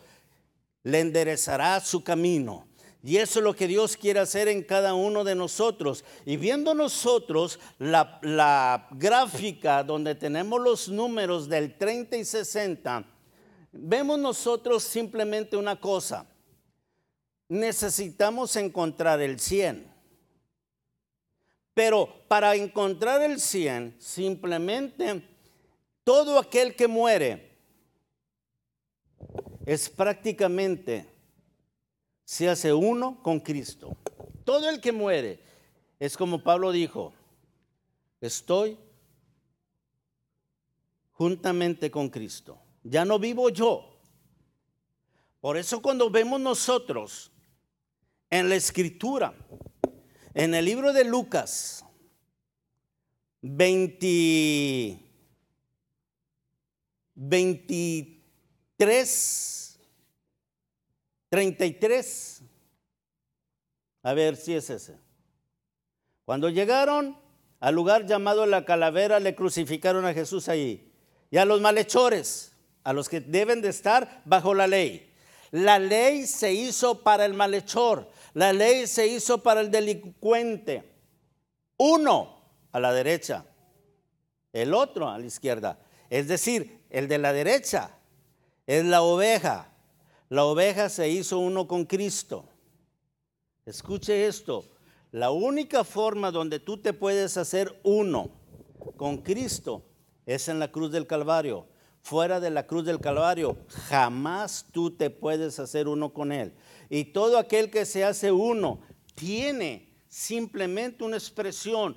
[0.82, 2.66] le enderezará su camino.
[3.02, 6.04] Y eso es lo que Dios quiere hacer en cada uno de nosotros.
[6.26, 13.04] Y viendo nosotros la, gráfica donde tenemos los números del 30 y 60,
[13.72, 16.26] vemos nosotros simplemente una cosa.
[17.48, 19.90] Necesitamos encontrar el 100.
[21.74, 25.22] Pero para encontrar el 100, simplemente
[26.04, 27.50] todo aquel que muere
[29.66, 31.06] es prácticamente
[32.24, 33.96] se hace uno con Cristo.
[34.44, 35.40] Todo el que muere
[35.98, 37.12] es como Pablo dijo,
[38.20, 38.78] estoy
[41.12, 42.58] juntamente con Cristo.
[42.82, 44.00] Ya no vivo yo.
[45.40, 47.30] Por eso cuando vemos nosotros
[48.28, 49.34] en la escritura,
[50.34, 51.84] en el libro de Lucas
[53.42, 55.00] 20,
[57.14, 59.80] 23,
[61.30, 62.42] 33,
[64.02, 64.98] a ver si es ese.
[66.24, 67.16] Cuando llegaron
[67.60, 70.92] al lugar llamado la calavera, le crucificaron a Jesús ahí
[71.30, 72.49] y a los malhechores
[72.84, 75.12] a los que deben de estar bajo la ley.
[75.50, 80.84] La ley se hizo para el malhechor, la ley se hizo para el delincuente.
[81.76, 82.40] Uno
[82.72, 83.44] a la derecha,
[84.52, 85.78] el otro a la izquierda.
[86.08, 87.90] Es decir, el de la derecha
[88.66, 89.72] es la oveja.
[90.28, 92.44] La oveja se hizo uno con Cristo.
[93.66, 94.64] Escuche esto.
[95.10, 98.30] La única forma donde tú te puedes hacer uno
[98.96, 99.82] con Cristo
[100.24, 101.66] es en la cruz del Calvario
[102.02, 103.58] fuera de la cruz del Calvario,
[103.88, 106.54] jamás tú te puedes hacer uno con Él.
[106.88, 108.80] Y todo aquel que se hace uno
[109.14, 111.96] tiene simplemente una expresión,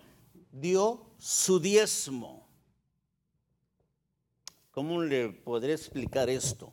[0.51, 2.47] dio su diezmo.
[4.71, 6.71] ¿Cómo le podré explicar esto?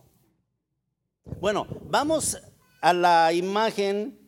[1.40, 2.38] Bueno, vamos
[2.80, 4.18] a la imagen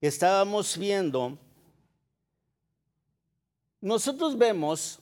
[0.00, 1.38] que estábamos viendo.
[3.80, 4.98] Nosotros vemos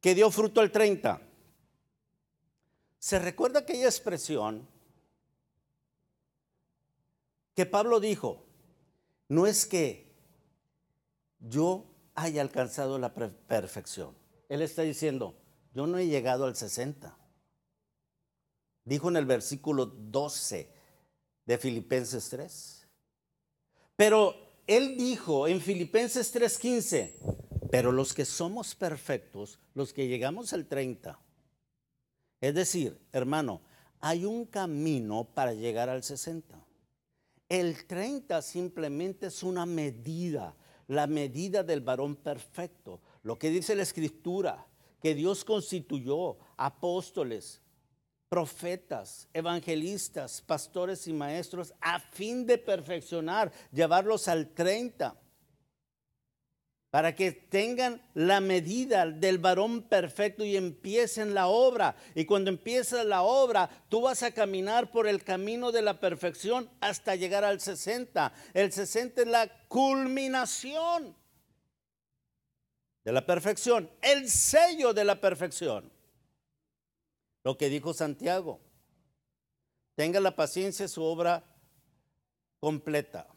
[0.00, 1.20] que dio fruto al 30.
[3.00, 4.68] ¿Se recuerda aquella expresión
[7.56, 8.44] que Pablo dijo?
[9.26, 10.14] No es que
[11.38, 14.14] yo haya alcanzado la perfección.
[14.50, 15.34] Él está diciendo,
[15.72, 17.16] yo no he llegado al 60.
[18.84, 20.70] Dijo en el versículo 12
[21.46, 22.86] de Filipenses 3.
[23.96, 24.34] Pero
[24.66, 27.14] él dijo en Filipenses 3:15,
[27.70, 31.18] pero los que somos perfectos, los que llegamos al 30,
[32.40, 33.60] es decir, hermano,
[34.00, 36.58] hay un camino para llegar al 60.
[37.48, 40.54] El 30 simplemente es una medida,
[40.88, 43.00] la medida del varón perfecto.
[43.22, 44.66] Lo que dice la escritura,
[45.02, 47.60] que Dios constituyó apóstoles,
[48.28, 55.16] profetas, evangelistas, pastores y maestros a fin de perfeccionar, llevarlos al 30.
[56.90, 61.94] Para que tengan la medida del varón perfecto y empiecen la obra.
[62.16, 66.68] Y cuando empiezas la obra, tú vas a caminar por el camino de la perfección
[66.80, 68.32] hasta llegar al 60.
[68.54, 71.14] El 60 es la culminación
[73.04, 75.92] de la perfección, el sello de la perfección.
[77.44, 78.60] Lo que dijo Santiago,
[79.94, 81.44] tenga la paciencia su obra
[82.58, 83.28] completa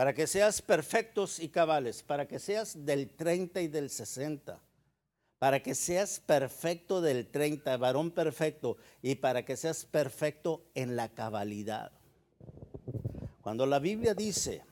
[0.00, 4.58] para que seas perfectos y cabales, para que seas del 30 y del 60,
[5.38, 11.10] para que seas perfecto del 30, varón perfecto, y para que seas perfecto en la
[11.10, 11.92] cabalidad.
[13.42, 14.62] Cuando la Biblia dice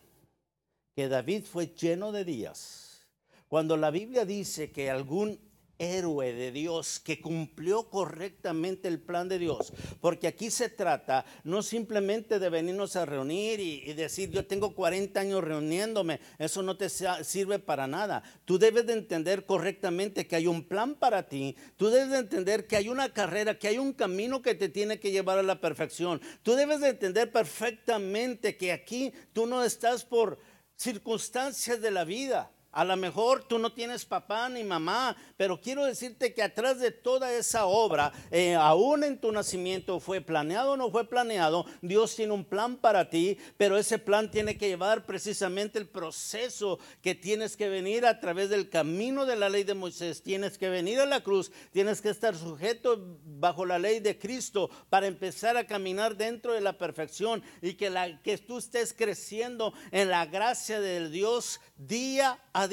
[0.96, 3.06] que David fue lleno de días,
[3.48, 5.38] cuando la Biblia dice que algún
[5.78, 9.72] héroe de Dios que cumplió correctamente el plan de Dios.
[10.00, 15.18] Porque aquí se trata no simplemente de venirnos a reunir y, decir, yo tengo 40
[15.20, 18.22] años reuniéndome, eso no te sirve para nada.
[18.44, 22.66] Tú debes de entender correctamente que hay un plan para ti, tú debes de entender
[22.66, 25.60] que hay una carrera, que hay un camino que te tiene que llevar a la
[25.60, 26.20] perfección.
[26.42, 30.38] Tú debes de entender perfectamente que aquí tú no estás por
[30.76, 32.50] circunstancias de la vida.
[32.78, 36.92] A lo mejor tú no tienes papá ni mamá, pero quiero decirte que atrás de
[36.92, 42.14] toda esa obra, eh, aún en tu nacimiento, fue planeado o no fue planeado, Dios
[42.14, 47.16] tiene un plan para ti, pero ese plan tiene que llevar precisamente el proceso que
[47.16, 51.00] tienes que venir a través del camino de la ley de Moisés, tienes que venir
[51.00, 55.66] a la cruz, tienes que estar sujeto bajo la ley de Cristo para empezar a
[55.66, 61.10] caminar dentro de la perfección y que, que tú estés creciendo en la gracia del
[61.10, 62.67] Dios día a día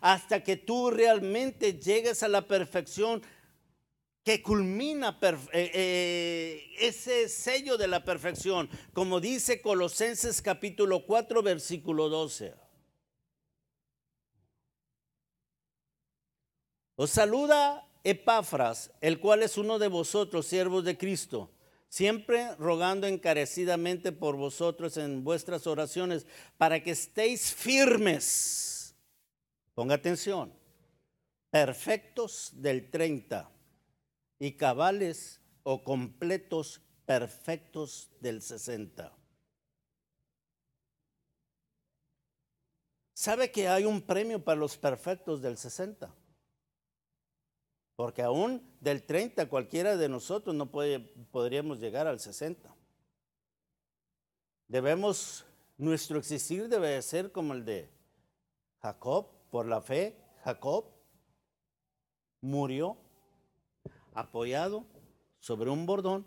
[0.00, 3.22] hasta que tú realmente llegues a la perfección
[4.24, 12.08] que culmina eh, eh, ese sello de la perfección, como dice Colosenses capítulo 4, versículo
[12.08, 12.54] 12.
[16.96, 21.50] Os saluda Epafras, el cual es uno de vosotros, siervos de Cristo
[21.88, 26.26] siempre rogando encarecidamente por vosotros en vuestras oraciones,
[26.58, 28.75] para que estéis firmes.
[29.76, 30.54] Ponga atención,
[31.50, 33.52] perfectos del 30
[34.38, 39.14] y cabales o completos perfectos del 60.
[43.12, 46.10] ¿Sabe que hay un premio para los perfectos del 60?
[47.96, 52.74] Porque aún del 30 cualquiera de nosotros no puede, podríamos llegar al 60.
[54.68, 55.44] Debemos,
[55.76, 57.90] nuestro existir debe ser como el de
[58.80, 60.14] Jacob, por la fe.
[60.44, 60.84] Jacob
[62.42, 62.98] murió
[64.12, 64.84] apoyado
[65.40, 66.26] sobre un bordón,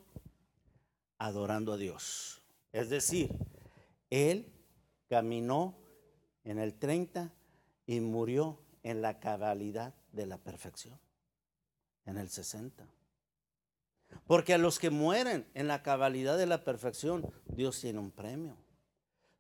[1.19, 2.41] adorando a Dios.
[2.71, 3.29] Es decir,
[4.09, 4.51] él
[5.07, 5.77] caminó
[6.43, 7.31] en el 30
[7.85, 10.99] y murió en la cabalidad de la perfección
[12.05, 12.83] en el 60.
[14.25, 18.57] Porque a los que mueren en la cabalidad de la perfección, Dios tiene un premio.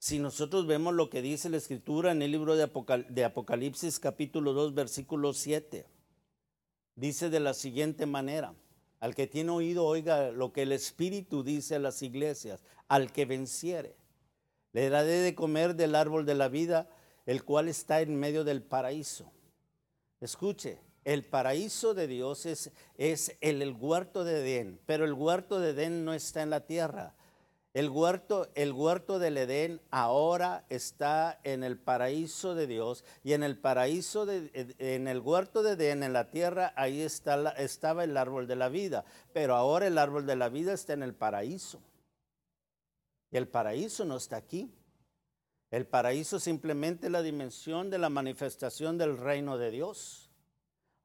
[0.01, 4.73] Si nosotros vemos lo que dice la escritura en el libro de, Apocalipsis capítulo 2
[4.73, 5.85] versículo 7,
[6.95, 8.53] dice de la siguiente manera,
[9.01, 13.25] al que tiene oído oiga lo que el Espíritu dice a las iglesias, al que
[13.25, 13.97] venciere,
[14.71, 16.89] le daré de comer del árbol de la vida,
[17.25, 19.29] el cual está en medio del paraíso.
[20.21, 25.59] Escuche, el paraíso de Dios es, es el, el, huerto de Edén, pero el huerto
[25.59, 27.15] de Edén no está en la tierra.
[27.79, 33.41] El huerto, el huerto del Edén ahora está en el paraíso de Dios y en
[33.41, 38.17] el paraíso de, en el huerto de Edén, en la tierra, ahí está estaba el
[38.17, 41.81] árbol de la vida, pero ahora el árbol de la vida está en el paraíso.
[43.31, 44.69] Y el paraíso no está aquí.
[45.71, 50.29] El paraíso simplemente la dimensión de la manifestación del reino de Dios.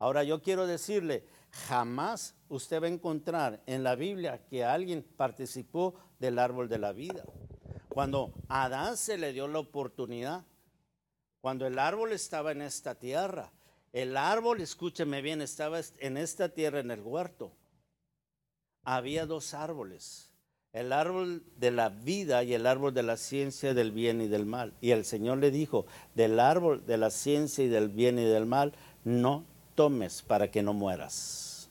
[0.01, 5.95] Ahora yo quiero decirle, jamás usted va a encontrar en la Biblia que alguien participó
[6.25, 7.25] del árbol de la vida.
[7.89, 10.45] Cuando a Adán se le dio la oportunidad,
[11.41, 13.53] cuando el árbol estaba en esta tierra,
[13.93, 17.53] el árbol, escúcheme bien, estaba en esta tierra, en el huerto.
[18.83, 20.31] Había dos árboles,
[20.73, 24.47] el árbol de la vida y el árbol de la ciencia del bien y del
[24.47, 24.75] mal.
[24.81, 28.47] Y el Señor le dijo, del árbol de la ciencia y del bien y del
[28.47, 28.73] mal,
[29.05, 29.45] no
[29.75, 31.69] tomes para que no mueras.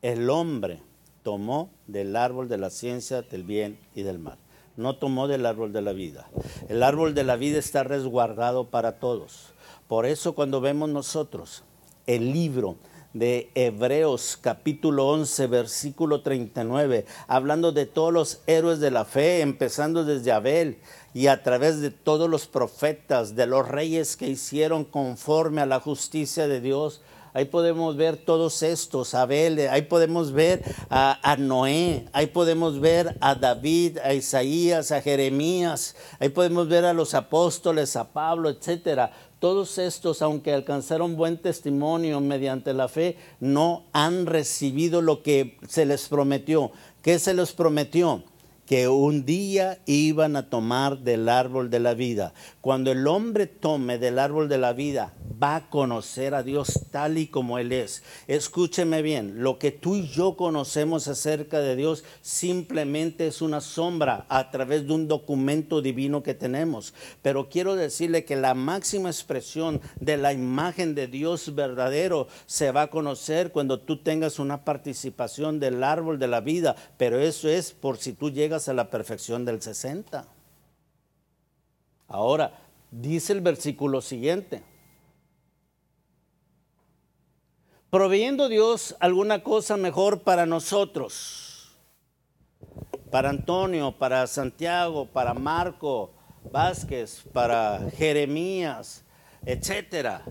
[0.00, 0.82] El hombre
[1.22, 4.38] tomó del árbol de la ciencia del bien y del mal.
[4.76, 6.28] No tomó del árbol de la vida.
[6.68, 9.52] El árbol de la vida está resguardado para todos.
[9.86, 11.62] Por eso cuando vemos nosotros
[12.06, 12.76] el libro
[13.12, 20.04] de Hebreos capítulo 11 versículo 39, hablando de todos los héroes de la fe, empezando
[20.04, 20.78] desde Abel
[21.12, 25.80] y a través de todos los profetas, de los reyes que hicieron conforme a la
[25.80, 27.02] justicia de Dios.
[27.34, 33.16] Ahí podemos ver todos estos, Abel, ahí podemos ver a, a, Noé, ahí podemos ver
[33.20, 39.12] a David, a Isaías, a Jeremías, ahí podemos ver a los apóstoles, a Pablo, etcétera.
[39.38, 45.86] Todos estos, aunque alcanzaron buen testimonio mediante la fe, no han recibido lo que se
[45.86, 46.70] les prometió.
[47.02, 48.22] ¿Qué se les prometió?
[48.72, 52.32] que un día iban a tomar del árbol de la vida.
[52.60, 55.12] Cuando el hombre tome del árbol de la vida,
[55.42, 58.02] va a conocer a Dios tal y como Él es.
[58.26, 64.26] Escúcheme bien, lo que tú y yo conocemos acerca de Dios simplemente es una sombra
[64.28, 66.94] a través de un documento divino que tenemos.
[67.22, 72.82] Pero quiero decirle que la máxima expresión de la imagen de Dios verdadero se va
[72.82, 76.76] a conocer cuando tú tengas una participación del árbol de la vida.
[76.96, 80.26] Pero eso es por si tú llegas a la perfección del 60.
[82.08, 84.71] Ahora, dice el versículo siguiente.
[87.92, 91.76] Proveyendo Dios alguna cosa mejor para nosotros,
[93.10, 96.14] para Antonio, para Santiago, para Marco
[96.50, 99.04] Vázquez, para Jeremías,
[99.44, 100.22] etcétera,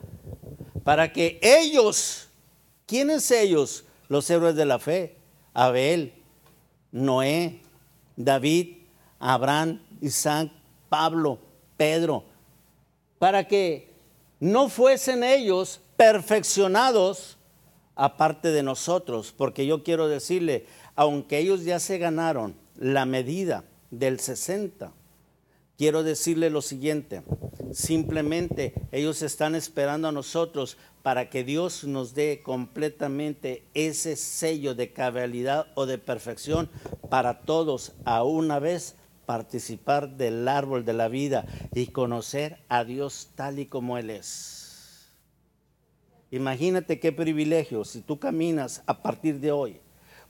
[0.83, 2.29] para que ellos,
[2.87, 3.85] ¿quiénes ellos?
[4.07, 5.19] Los héroes de la fe,
[5.53, 6.15] Abel,
[6.91, 7.61] Noé,
[8.15, 8.77] David,
[9.19, 10.49] Abraham, Isaac,
[10.89, 11.37] Pablo,
[11.77, 12.23] Pedro,
[13.19, 13.93] para que
[14.39, 17.37] no fuesen ellos perfeccionados
[17.95, 20.65] aparte de nosotros, porque yo quiero decirle,
[20.95, 24.91] aunque ellos ya se ganaron la medida del 60,
[25.77, 27.23] quiero decirle lo siguiente,
[27.73, 34.93] simplemente ellos están esperando a nosotros para que Dios nos dé completamente ese sello de
[34.93, 36.69] cabalidad o de perfección
[37.09, 43.29] para todos a una vez participar del árbol de la vida y conocer a Dios
[43.35, 44.60] tal y como Él es.
[46.31, 49.81] Imagínate qué privilegio si tú caminas a partir de hoy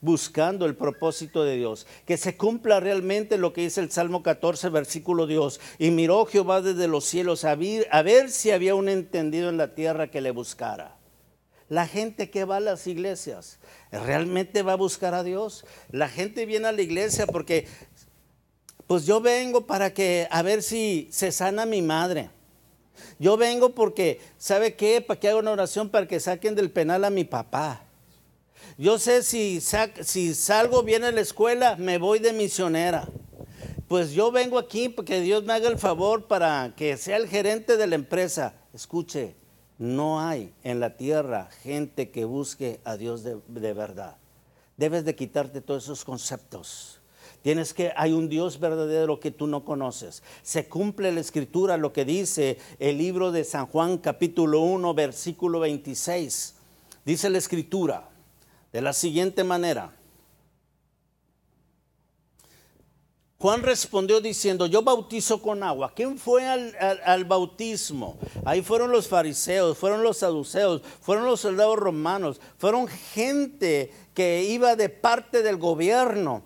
[0.02, 4.70] buscando el propósito de Dios, que se cumpla realmente lo que dice el Salmo 14,
[4.70, 5.62] versículo Dios.
[5.78, 9.58] Y miró Jehová desde los cielos a ver, a ver si había un entendido en
[9.58, 10.98] la tierra que le buscara.
[11.70, 13.60] La gente que va a las iglesias,
[13.92, 15.66] ¿realmente va a buscar a Dios?
[15.90, 17.66] La gente viene a la iglesia porque,
[18.88, 22.30] pues yo vengo para que, a ver si se sana mi madre.
[23.20, 25.02] Yo vengo porque, ¿sabe qué?
[25.02, 27.84] Para que haga una oración para que saquen del penal a mi papá.
[28.78, 29.62] Yo sé si,
[30.02, 33.08] si salgo bien en la escuela, me voy de misionera.
[33.88, 37.76] Pues yo vengo aquí porque Dios me haga el favor para que sea el gerente
[37.76, 38.54] de la empresa.
[38.74, 39.36] Escuche,
[39.78, 44.16] no hay en la tierra gente que busque a Dios de, de verdad.
[44.78, 47.01] Debes de quitarte todos esos conceptos.
[47.42, 50.22] Tienes que, hay un Dios verdadero que tú no conoces.
[50.44, 55.60] Se cumple la escritura, lo que dice el libro de San Juan capítulo 1, versículo
[55.60, 56.56] 26.
[57.04, 58.10] Dice la escritura,
[58.72, 59.92] de la siguiente manera.
[63.42, 65.94] Juan respondió diciendo, yo bautizo con agua.
[65.96, 68.20] ¿Quién fue al, bautismo?
[68.46, 74.76] Ahí fueron los fariseos, fueron los saduceos, fueron los soldados romanos, fueron gente que iba
[74.76, 76.44] de parte del gobierno,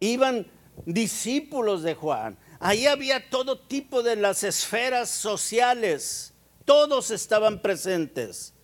[0.00, 0.46] iban
[0.86, 2.38] discípulos de Juan.
[2.60, 6.32] Ahí había todo tipo de las esferas sociales,
[6.64, 8.54] todos estaban presentes.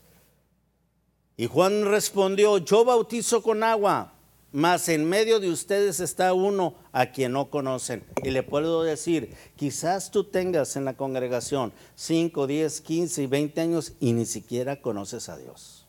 [1.37, 4.15] Y Juan respondió, yo bautizo con agua,
[4.53, 8.05] mas en medio de ustedes está uno a quien no conocen.
[8.23, 13.61] Y le puedo decir, quizás tú tengas en la congregación 5, 10, 15 y 20
[13.61, 15.87] años y ni siquiera conoces a Dios.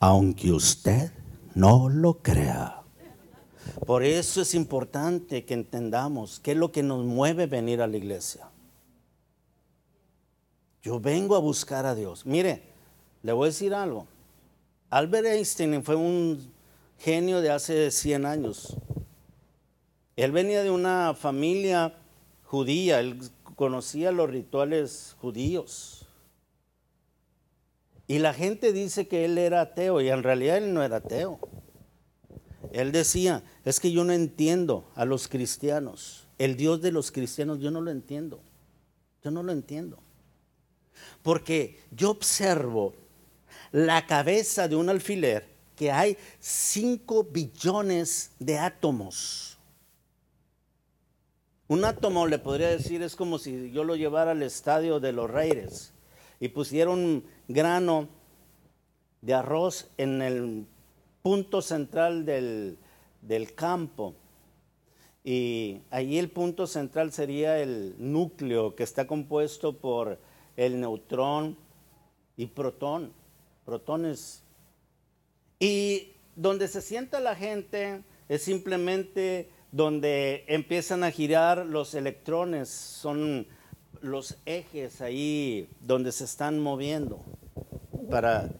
[0.00, 1.12] Aunque usted
[1.54, 2.77] no lo crea.
[3.86, 7.96] Por eso es importante que entendamos qué es lo que nos mueve venir a la
[7.96, 8.48] iglesia.
[10.82, 12.24] Yo vengo a buscar a Dios.
[12.24, 12.62] Mire,
[13.22, 14.06] le voy a decir algo.
[14.90, 16.50] Albert Einstein fue un
[16.98, 18.76] genio de hace 100 años.
[20.16, 21.94] Él venía de una familia
[22.44, 23.20] judía, él
[23.54, 26.06] conocía los rituales judíos.
[28.06, 31.38] Y la gente dice que él era ateo y en realidad él no era ateo.
[32.72, 36.26] Él decía, es que yo no entiendo a los cristianos.
[36.38, 38.40] El Dios de los cristianos yo no lo entiendo.
[39.22, 39.98] Yo no lo entiendo.
[41.22, 42.94] Porque yo observo
[43.72, 45.46] la cabeza de un alfiler
[45.76, 49.58] que hay 5 billones de átomos.
[51.68, 55.30] Un átomo, le podría decir, es como si yo lo llevara al estadio de los
[55.30, 55.92] Reyes
[56.40, 58.08] y pusiera un grano
[59.20, 60.66] de arroz en el
[61.22, 62.78] punto central del,
[63.22, 64.14] del campo.
[65.24, 70.18] Y ahí el punto central sería el núcleo que está compuesto por
[70.56, 71.56] el neutrón
[72.36, 73.12] y protón,
[73.64, 74.42] protones.
[75.58, 83.46] Y donde se sienta la gente es simplemente donde empiezan a girar los electrones, son
[84.00, 87.22] los ejes ahí donde se están moviendo,
[88.10, 88.50] para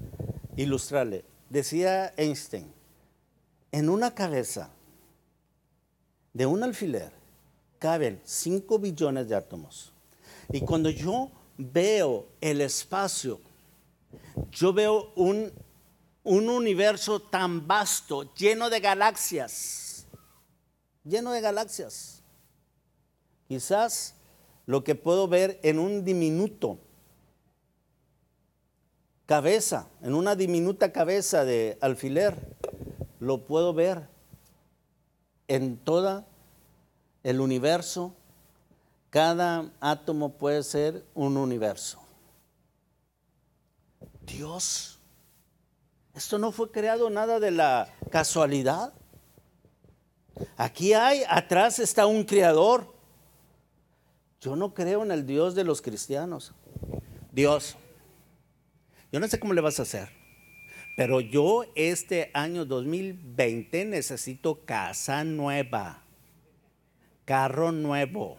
[0.57, 1.25] ilustrarle.
[1.49, 2.71] Decía Einstein,
[3.73, 4.71] en una cabeza
[6.35, 7.11] de un alfiler
[7.79, 9.93] caben 5 billones de átomos.
[10.53, 13.41] Y cuando yo veo el espacio,
[14.51, 15.53] yo veo un,
[16.25, 20.07] un universo tan vasto, lleno de galaxias,
[21.05, 22.23] lleno de galaxias.
[23.49, 24.15] Quizás
[24.67, 26.79] lo que puedo ver en un diminuto
[29.29, 32.57] cabeza, en una diminuta cabeza de alfiler,
[33.21, 34.09] lo puedo ver
[35.49, 36.25] en todo
[37.23, 38.15] el universo.
[39.11, 42.01] Cada átomo puede ser un universo.
[44.23, 44.99] Dios,
[46.15, 48.95] esto no fue creado nada de la casualidad.
[50.57, 52.95] Aquí hay, atrás está un creador.
[54.41, 56.55] Yo no creo en el Dios de los cristianos.
[57.31, 57.77] Dios,
[59.11, 60.09] yo no sé cómo le vas a hacer,
[60.97, 66.03] pero yo este año 2020 necesito casa nueva,
[67.25, 68.37] carro nuevo.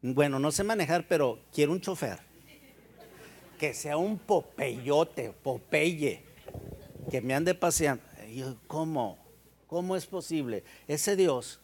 [0.00, 2.18] Bueno, no sé manejar, pero quiero un chofer.
[3.58, 6.24] Que sea un popeyote, popeye,
[7.10, 8.02] que me ande paseando.
[8.66, 9.18] ¿Cómo?
[9.66, 10.64] ¿Cómo es posible?
[10.88, 11.60] Ese Dios,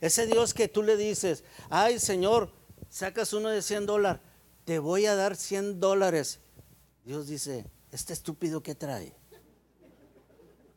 [0.00, 2.52] ese Dios que tú le dices, ay Señor,
[2.88, 4.22] sacas uno de 100 dólares
[4.64, 6.40] te voy a dar 100 dólares.
[7.04, 9.14] Dios dice, este estúpido que trae.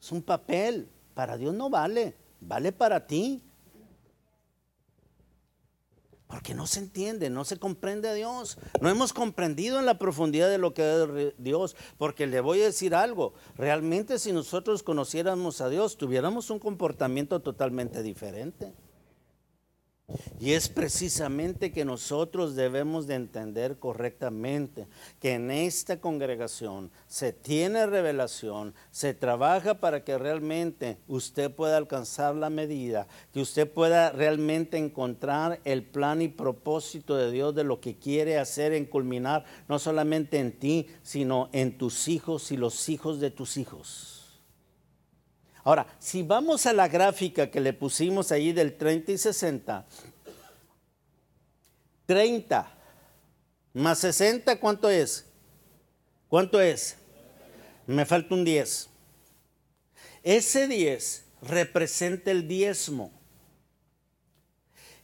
[0.02, 3.42] Es un papel, para Dios no vale, vale para ti.
[6.28, 8.58] Porque no se entiende, no se comprende a Dios.
[8.82, 11.76] No hemos comprendido en la profundidad de lo que es Dios.
[11.98, 17.42] Porque le voy a decir algo, realmente si nosotros conociéramos a Dios, tuviéramos un comportamiento
[17.42, 18.74] totalmente diferente.
[20.40, 24.88] Y es precisamente que nosotros debemos de entender correctamente
[25.20, 32.36] que en esta congregación se tiene revelación, se trabaja para que realmente usted pueda alcanzar
[32.36, 37.80] la medida, que usted pueda realmente encontrar el plan y propósito de Dios de lo
[37.80, 42.90] que quiere hacer en culminar, no solamente en ti, sino en tus hijos y los
[42.90, 44.25] hijos de tus hijos.
[45.66, 49.84] Ahora, si vamos a la gráfica que le pusimos ahí del 30 y 60,
[52.06, 52.72] 30
[53.74, 55.26] más 60, ¿cuánto es?
[56.30, 56.98] ¿Cuánto es?
[57.88, 58.90] Me falta un 10.
[60.22, 63.12] Ese 10 representa el diezmo.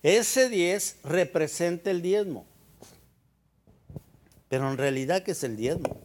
[0.04, 2.46] Ese 10 representa el diezmo.
[4.48, 6.00] Pero en realidad, ¿qué es el diezmo?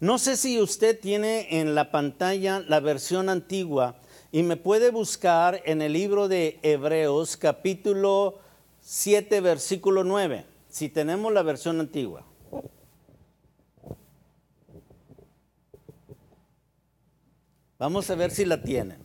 [0.00, 3.96] No sé si usted tiene en la pantalla la versión antigua
[4.32, 8.38] y me puede buscar en el libro de Hebreos capítulo
[8.80, 12.24] 7 versículo 9, si tenemos la versión antigua.
[17.78, 19.02] Vamos a ver si la tienen.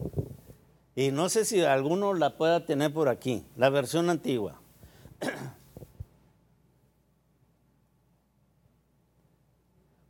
[0.96, 4.62] Y no sé si alguno la pueda tener por aquí, la versión antigua.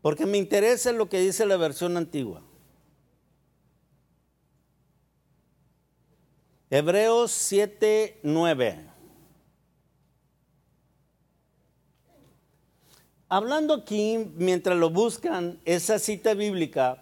[0.05, 2.43] Porque me interesa lo que dice la versión antigua.
[6.69, 8.85] Hebreos 7, 9.
[13.29, 17.01] Hablando aquí, mientras lo buscan, esa cita bíblica,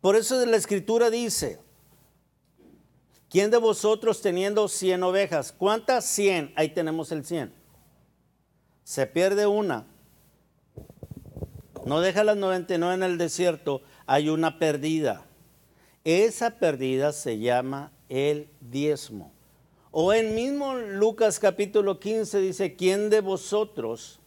[0.00, 1.60] por eso la escritura dice,
[3.28, 5.52] ¿quién de vosotros teniendo 100 ovejas?
[5.52, 6.54] ¿Cuántas 100?
[6.56, 7.52] Ahí tenemos el 100.
[8.84, 9.89] Se pierde una
[11.90, 15.24] no deja las 99 en el desierto, hay una perdida.
[16.04, 19.32] Esa perdida se llama el diezmo.
[19.90, 24.20] O en mismo Lucas capítulo 15 dice, ¿quién de vosotros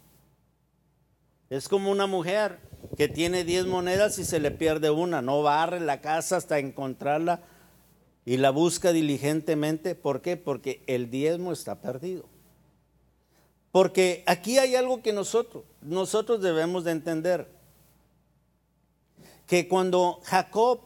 [1.49, 2.59] es como una mujer
[2.97, 5.22] que tiene 10 monedas y se le pierde una?
[5.22, 7.43] No barre la casa hasta encontrarla
[8.26, 9.95] y la busca diligentemente.
[9.95, 10.36] ¿Por qué?
[10.36, 12.32] Porque el diezmo está perdido.
[13.74, 17.47] Porque aquí hay algo que nosotros, nosotros debemos de entender.
[19.47, 20.80] Que cuando Jacob,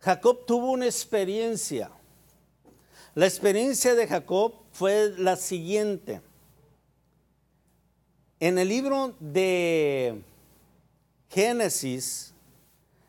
[0.00, 1.92] Jacob tuvo una experiencia,
[3.14, 6.20] la experiencia de Jacob fue la siguiente.
[8.40, 10.22] En el libro de
[11.30, 12.34] Génesis,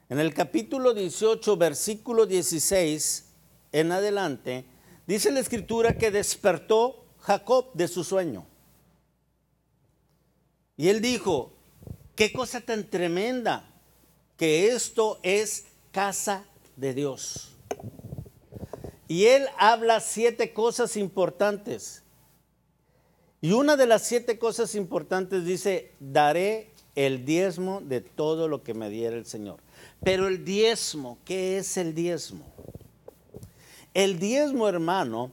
[0.10, 3.26] en el capítulo 18, versículo 16
[3.72, 4.66] en adelante,
[5.08, 8.46] dice la escritura que despertó Jacob de su sueño.
[10.78, 11.54] Y él dijo,
[12.16, 13.68] qué cosa tan tremenda,
[14.38, 16.46] que esto es casa
[16.76, 17.56] de Dios.
[19.08, 22.04] Y él habla siete cosas importantes.
[23.42, 28.76] Y una de las siete cosas importantes dice, daré el diezmo de todo lo que
[28.76, 29.62] me diera el Señor.
[30.04, 32.46] Pero el diezmo, ¿qué es el diezmo?
[33.96, 35.32] El diezmo, hermano,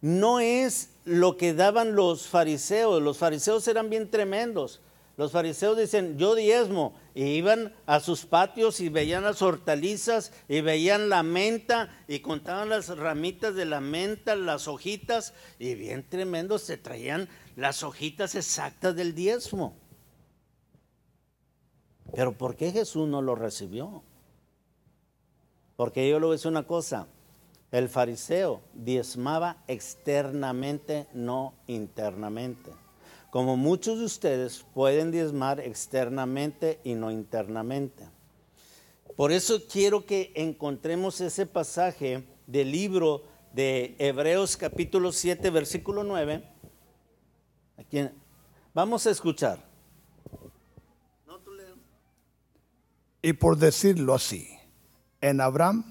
[0.00, 3.02] no es lo que daban los fariseos.
[3.02, 4.80] Los fariseos eran bien tremendos.
[5.16, 10.60] Los fariseos dicen, yo diezmo, y iban a sus patios y veían las hortalizas y
[10.60, 16.62] veían la menta y contaban las ramitas de la menta, las hojitas, y bien tremendos
[16.62, 19.76] se traían las hojitas exactas del diezmo.
[22.14, 24.04] Pero ¿por qué Jesús no lo recibió?
[25.74, 27.08] Porque yo le voy a decir una cosa,
[27.70, 32.70] el fariseo diezmaba externamente, no internamente
[33.30, 38.08] como muchos de ustedes pueden diezmar externamente y no internamente.
[39.16, 46.42] Por eso quiero que encontremos ese pasaje del libro de Hebreos capítulo 7, versículo 9.
[47.76, 48.08] Aquí,
[48.72, 49.66] vamos a escuchar.
[53.20, 54.48] Y por decirlo así,
[55.20, 55.84] en Abraham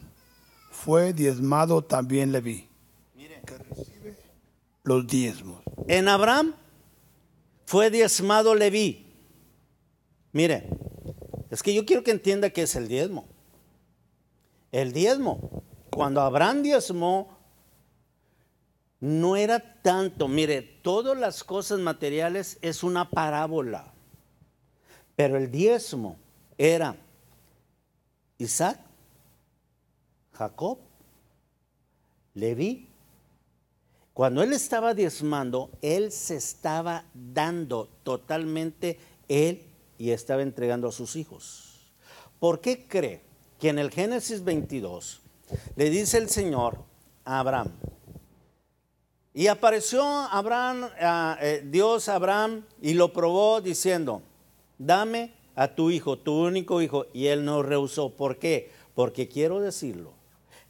[0.77, 2.69] fue diezmado también Leví,
[3.15, 3.41] Mire.
[3.45, 4.15] que recibe
[4.83, 5.61] los diezmos.
[5.87, 6.53] En Abraham
[7.65, 9.05] fue diezmado Leví.
[10.33, 10.69] Mire,
[11.49, 13.27] es que yo quiero que entienda qué es el diezmo.
[14.71, 17.35] El diezmo, cuando Abraham diezmó,
[18.99, 23.93] no era tanto, mire, todas las cosas materiales es una parábola,
[25.15, 26.17] pero el diezmo
[26.57, 26.95] era
[28.37, 28.86] Isaac,
[30.37, 30.79] Jacob,
[32.33, 32.87] Leví
[34.17, 39.61] cuando él estaba diezmando, él se estaba dando totalmente él
[39.99, 41.93] y estaba entregando a sus hijos.
[42.39, 43.21] ¿Por qué cree
[43.59, 45.21] que en el Génesis 22
[45.75, 46.79] le dice el Señor
[47.25, 47.69] a Abraham?
[49.35, 50.89] Y apareció Abraham,
[51.39, 54.23] eh, Dios a Abraham y lo probó diciendo,
[54.79, 57.05] dame a tu hijo, tu único hijo.
[57.13, 58.09] Y él no rehusó.
[58.09, 58.71] ¿Por qué?
[58.95, 60.16] Porque quiero decirlo,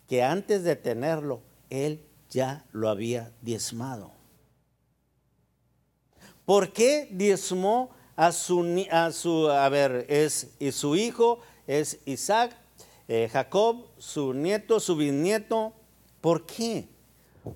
[0.08, 4.12] que antes de tenerlo, él ya lo había diezmado.
[6.46, 12.56] ¿Por qué diezmó a su, a ver, es su hijo, es Isaac,
[13.08, 15.74] eh, Jacob, su nieto, su bisnieto?
[16.22, 16.88] ¿Por qué?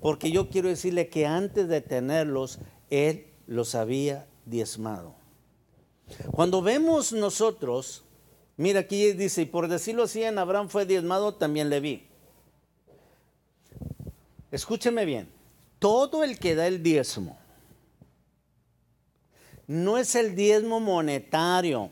[0.00, 2.58] Porque yo quiero decirle que antes de tenerlos,
[2.90, 5.14] él los había diezmado.
[6.30, 8.04] Cuando vemos nosotros,
[8.56, 12.11] mira aquí dice, y por decirlo así, en Abraham fue diezmado, también le vi.
[14.52, 15.28] Escúcheme bien,
[15.80, 17.42] todo el que da el diezmo
[19.66, 21.90] no es el diezmo monetario.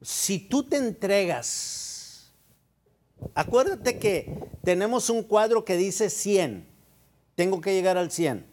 [0.00, 2.32] Si tú te entregas,
[3.34, 4.32] acuérdate que
[4.62, 6.68] tenemos un cuadro que dice 100,
[7.34, 8.46] tengo que llegar al 100.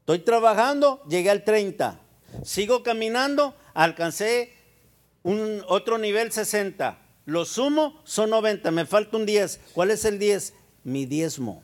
[0.00, 2.00] Estoy trabajando, llegué al 30.
[2.42, 4.52] Sigo caminando, alcancé
[5.22, 6.98] un otro nivel 60.
[7.24, 9.60] Lo sumo son 90, me falta un 10.
[9.72, 10.54] ¿Cuál es el 10?
[10.84, 11.62] Mi diezmo.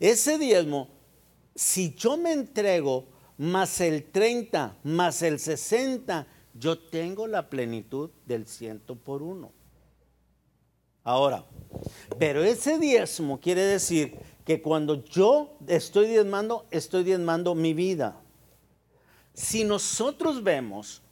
[0.00, 0.88] Ese diezmo,
[1.54, 3.06] si yo me entrego
[3.36, 9.52] más el 30, más el 60, yo tengo la plenitud del ciento por uno.
[11.04, 11.44] Ahora,
[12.18, 18.20] pero ese diezmo quiere decir que cuando yo estoy diezmando, estoy diezmando mi vida.
[19.32, 21.02] Si nosotros vemos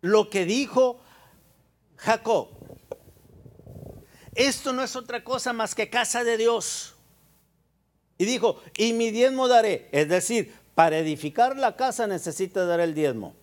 [0.00, 1.00] lo que dijo
[1.96, 2.48] Jacob,
[4.34, 6.94] esto no es otra cosa más que casa de Dios.
[8.18, 9.88] Y dijo, y mi diezmo daré.
[9.92, 13.34] Es decir, para edificar la casa necesita dar el diezmo.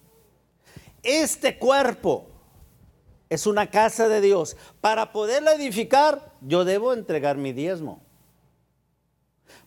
[1.02, 2.28] Este cuerpo
[3.30, 4.56] es una casa de Dios.
[4.82, 8.02] Para poderla edificar, yo debo entregar mi diezmo.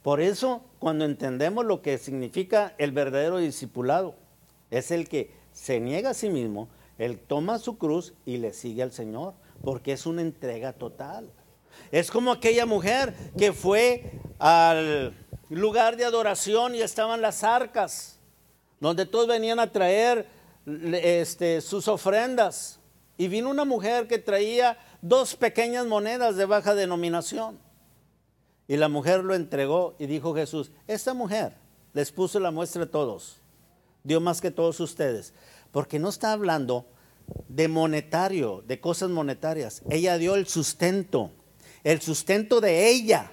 [0.03, 4.15] Por eso, cuando entendemos lo que significa el verdadero discipulado,
[4.71, 6.69] es el que se niega a sí mismo,
[6.99, 11.31] él toma su cruz y le sigue al Señor, porque es una entrega total.
[11.91, 15.15] Es como aquella mujer que fue al
[15.51, 18.19] lugar de adoración y estaban las arcas,
[18.81, 20.27] donde todos venían a traer
[20.67, 22.81] este, sus ofrendas.
[23.19, 27.59] Y vino una mujer que traía dos pequeñas monedas de baja denominación.
[28.69, 31.55] Y la mujer lo entregó y dijo Jesús, esta mujer
[31.93, 33.41] les puso la muestra a todos.
[34.03, 35.33] Dio más que todos ustedes.
[35.73, 36.87] Porque no está hablando
[37.49, 39.83] de monetario, de cosas monetarias.
[39.91, 41.33] Ella dio el sustento,
[41.85, 43.33] el sustento de ella,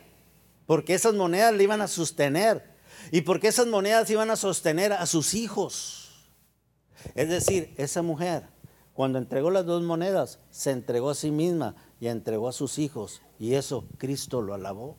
[0.66, 2.74] porque esas monedas le iban a sostener
[3.12, 6.30] y porque esas monedas iban a sostener a sus hijos.
[7.16, 8.44] Es decir, esa mujer,
[8.94, 13.22] cuando entregó las dos monedas, se entregó a sí misma y entregó a sus hijos.
[13.40, 14.98] Y eso Cristo lo alabó.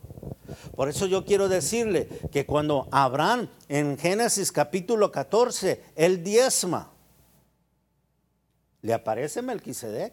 [0.76, 6.93] Por eso yo quiero decirle que cuando Abraham en Génesis capítulo 14, él diezma,
[8.85, 10.12] le aparece Melquisedec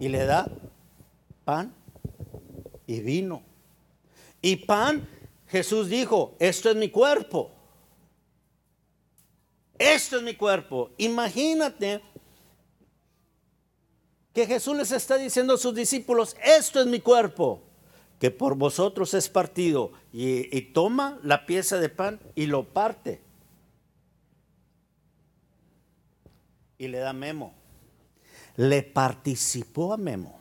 [0.00, 0.50] y le da
[1.44, 1.72] pan
[2.88, 3.44] y vino.
[4.42, 5.08] Y pan,
[5.46, 7.52] Jesús dijo, esto es mi cuerpo.
[9.78, 10.90] Esto es mi cuerpo.
[10.98, 12.02] Imagínate
[14.32, 17.62] que Jesús les está diciendo a sus discípulos, esto es mi cuerpo,
[18.18, 19.92] que por vosotros es partido.
[20.12, 23.22] Y, y toma la pieza de pan y lo parte.
[26.76, 27.54] Y le da memo
[28.56, 30.38] le participó a Memo.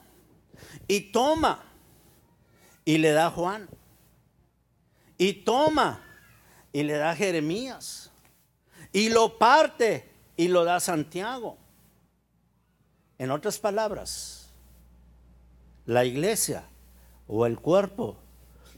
[0.87, 1.63] Y toma,
[2.85, 3.69] y le da Juan.
[5.17, 6.01] Y toma,
[6.71, 8.11] y le da Jeremías.
[8.91, 11.57] Y lo parte, y lo da a Santiago.
[13.17, 14.49] En otras palabras,
[15.85, 16.65] la iglesia
[17.27, 18.17] o el cuerpo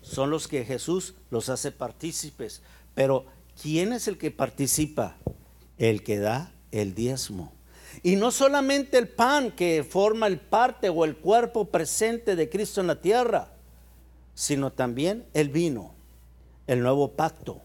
[0.01, 2.61] son los que Jesús los hace partícipes.
[2.93, 3.25] Pero
[3.61, 5.17] ¿quién es el que participa?
[5.77, 7.54] El que da el diezmo.
[8.03, 12.81] Y no solamente el pan que forma el parte o el cuerpo presente de Cristo
[12.81, 13.49] en la tierra,
[14.33, 15.93] sino también el vino,
[16.67, 17.61] el nuevo pacto.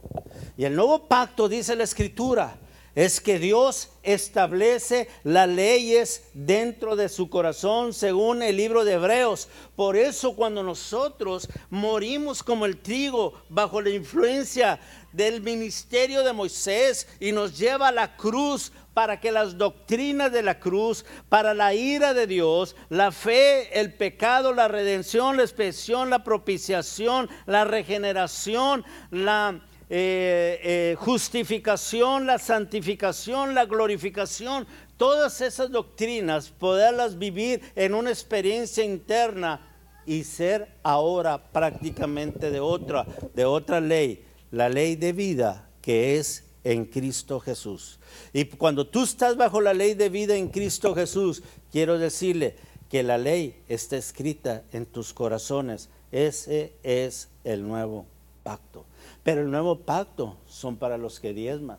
[0.57, 2.57] Y el nuevo pacto, dice la escritura,
[2.95, 9.49] es que Dios establece las leyes dentro de su corazón según el libro de Hebreos.
[9.77, 14.81] Por eso cuando nosotros morimos como el trigo bajo la influencia
[15.13, 20.43] del ministerio de Moisés y nos lleva a la cruz para que las doctrinas de
[20.43, 26.11] la cruz, para la ira de Dios, la fe, el pecado, la redención, la expresión,
[26.11, 34.67] la propiciación, la regeneración, la eh, eh, justificación, la santificación, la glorificación,
[34.97, 39.67] todas esas doctrinas, poderlas vivir en una experiencia interna
[40.07, 46.50] y ser ahora prácticamente de otra, de otra ley, la ley de vida que es
[46.65, 47.99] en Cristo Jesús.
[48.33, 52.57] Y cuando tú estás bajo la ley de vida en Cristo Jesús, quiero decirle
[52.89, 55.89] que la ley está escrita en tus corazones.
[56.13, 58.07] Ese es el nuevo
[58.43, 58.85] pacto.
[59.23, 61.79] Pero el nuevo pacto son para los que diezman.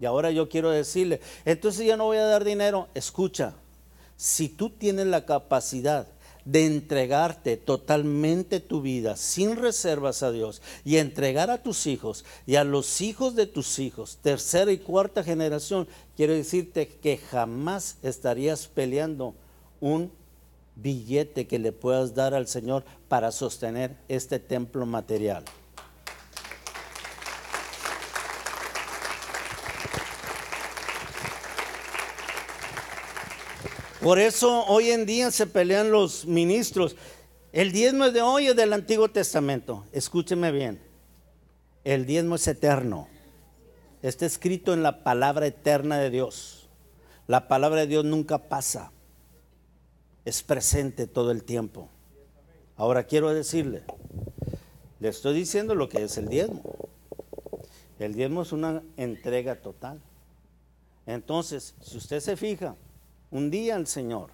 [0.00, 2.88] Y ahora yo quiero decirle, entonces ya no voy a dar dinero.
[2.94, 3.54] Escucha,
[4.16, 6.08] si tú tienes la capacidad
[6.50, 12.56] de entregarte totalmente tu vida sin reservas a Dios y entregar a tus hijos y
[12.56, 15.86] a los hijos de tus hijos, tercera y cuarta generación,
[16.16, 19.34] quiero decirte que jamás estarías peleando
[19.80, 20.10] un
[20.74, 25.44] billete que le puedas dar al Señor para sostener este templo material.
[34.02, 36.96] Por eso hoy en día se pelean los ministros.
[37.52, 39.84] El diezmo es de hoy es del Antiguo Testamento.
[39.92, 40.80] Escúcheme bien.
[41.84, 43.08] El diezmo es eterno.
[44.00, 46.70] Está escrito en la palabra eterna de Dios.
[47.26, 48.90] La palabra de Dios nunca pasa.
[50.24, 51.90] Es presente todo el tiempo.
[52.76, 53.82] Ahora quiero decirle,
[54.98, 56.62] le estoy diciendo lo que es el diezmo.
[57.98, 60.00] El diezmo es una entrega total.
[61.04, 62.76] Entonces, si usted se fija,
[63.30, 64.30] un día el Señor,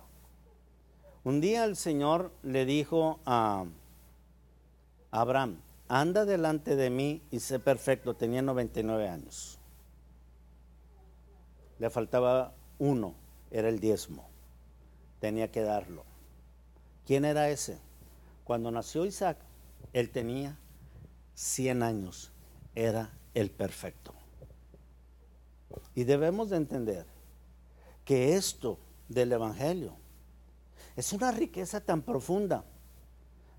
[1.25, 3.67] un día el Señor le dijo a
[5.11, 9.59] Abraham, anda delante de mí y sé perfecto, tenía 99 años.
[11.79, 13.15] Le faltaba uno,
[13.51, 14.29] era el diezmo,
[15.21, 16.05] tenía que darlo.
[17.07, 17.79] ¿Quién era ese?
[18.45, 19.39] Cuando nació Isaac,
[19.93, 20.57] él tenía
[21.35, 22.33] 100 años,
[22.75, 24.15] era el perfecto.
[25.95, 27.07] Y debemos de entender
[28.05, 28.79] que esto
[29.09, 29.97] del Evangelio.
[30.97, 32.65] Es una riqueza tan profunda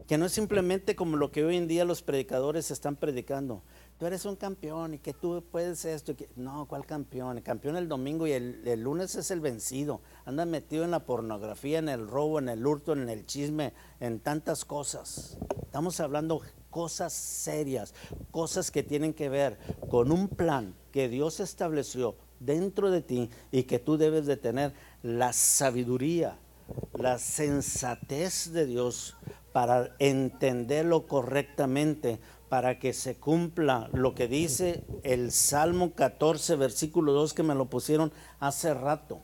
[0.07, 3.61] que no es simplemente como lo que hoy en día los predicadores están predicando.
[3.99, 6.15] Tú eres un campeón y que tú puedes esto.
[6.35, 7.37] No, ¿cuál campeón?
[7.37, 10.01] El campeón el domingo y el, el, lunes es el vencido.
[10.25, 14.19] Anda metido en la pornografía, en el robo, en el hurto, en el chisme, en
[14.19, 15.37] tantas cosas.
[15.63, 17.93] Estamos hablando cosas serias,
[18.31, 19.57] cosas que tienen que ver
[19.89, 24.73] con un plan que Dios estableció dentro de ti y que tú debes de tener
[25.03, 26.37] la sabiduría,
[26.93, 29.15] la sensatez de Dios
[29.53, 32.19] para entenderlo correctamente,
[32.49, 37.65] para que se cumpla lo que dice el Salmo 14, versículo 2, que me lo
[37.65, 39.21] pusieron hace rato.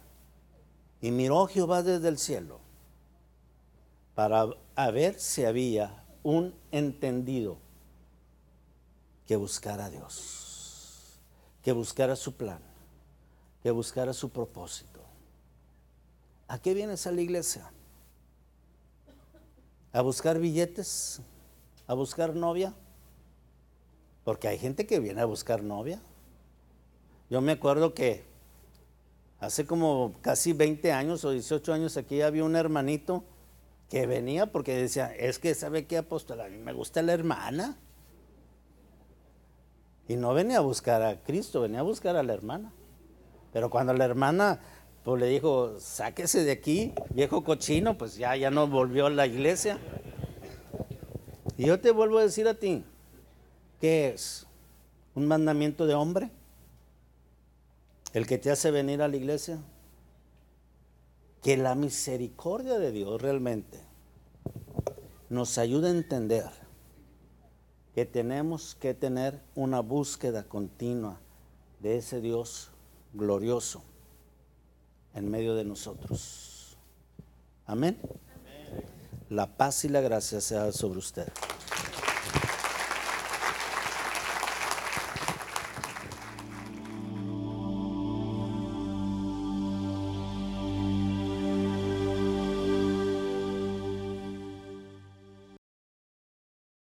[1.01, 2.59] Y miró Jehová desde el cielo
[4.15, 4.47] para
[4.91, 7.57] ver si había un entendido
[9.25, 11.19] que buscara a Dios,
[11.61, 12.59] que buscara su plan,
[13.61, 14.92] que buscara su propósito.
[16.53, 17.71] ¿A qué vienes a la iglesia?
[19.91, 21.19] ¿A buscar billetes?
[21.87, 22.75] ¿A buscar novia?
[24.23, 25.99] Porque hay gente que viene a buscar novia.
[27.31, 28.23] Yo me acuerdo que
[29.39, 33.23] hace como casi 20 años o 18 años aquí había un hermanito
[33.89, 37.79] que venía porque decía, es que sabe qué apóstol, a mí me gusta la hermana.
[40.07, 42.71] Y no venía a buscar a Cristo, venía a buscar a la hermana.
[43.51, 44.59] Pero cuando la hermana
[45.03, 49.27] pues le dijo, sáquese de aquí, viejo cochino, pues ya, ya no volvió a la
[49.27, 49.77] iglesia.
[51.57, 52.85] Y yo te vuelvo a decir a ti,
[53.81, 54.47] ¿qué es?
[55.13, 56.31] ¿Un mandamiento de hombre?
[58.13, 59.59] ¿El que te hace venir a la iglesia?
[61.41, 63.79] Que la misericordia de Dios realmente
[65.29, 66.49] nos ayude a entender
[67.93, 71.19] que tenemos que tener una búsqueda continua
[71.81, 72.71] de ese Dios
[73.13, 73.83] glorioso
[75.13, 76.77] en medio de nosotros.
[77.65, 77.99] Amén.
[79.29, 81.27] La paz y la gracia sea sobre usted.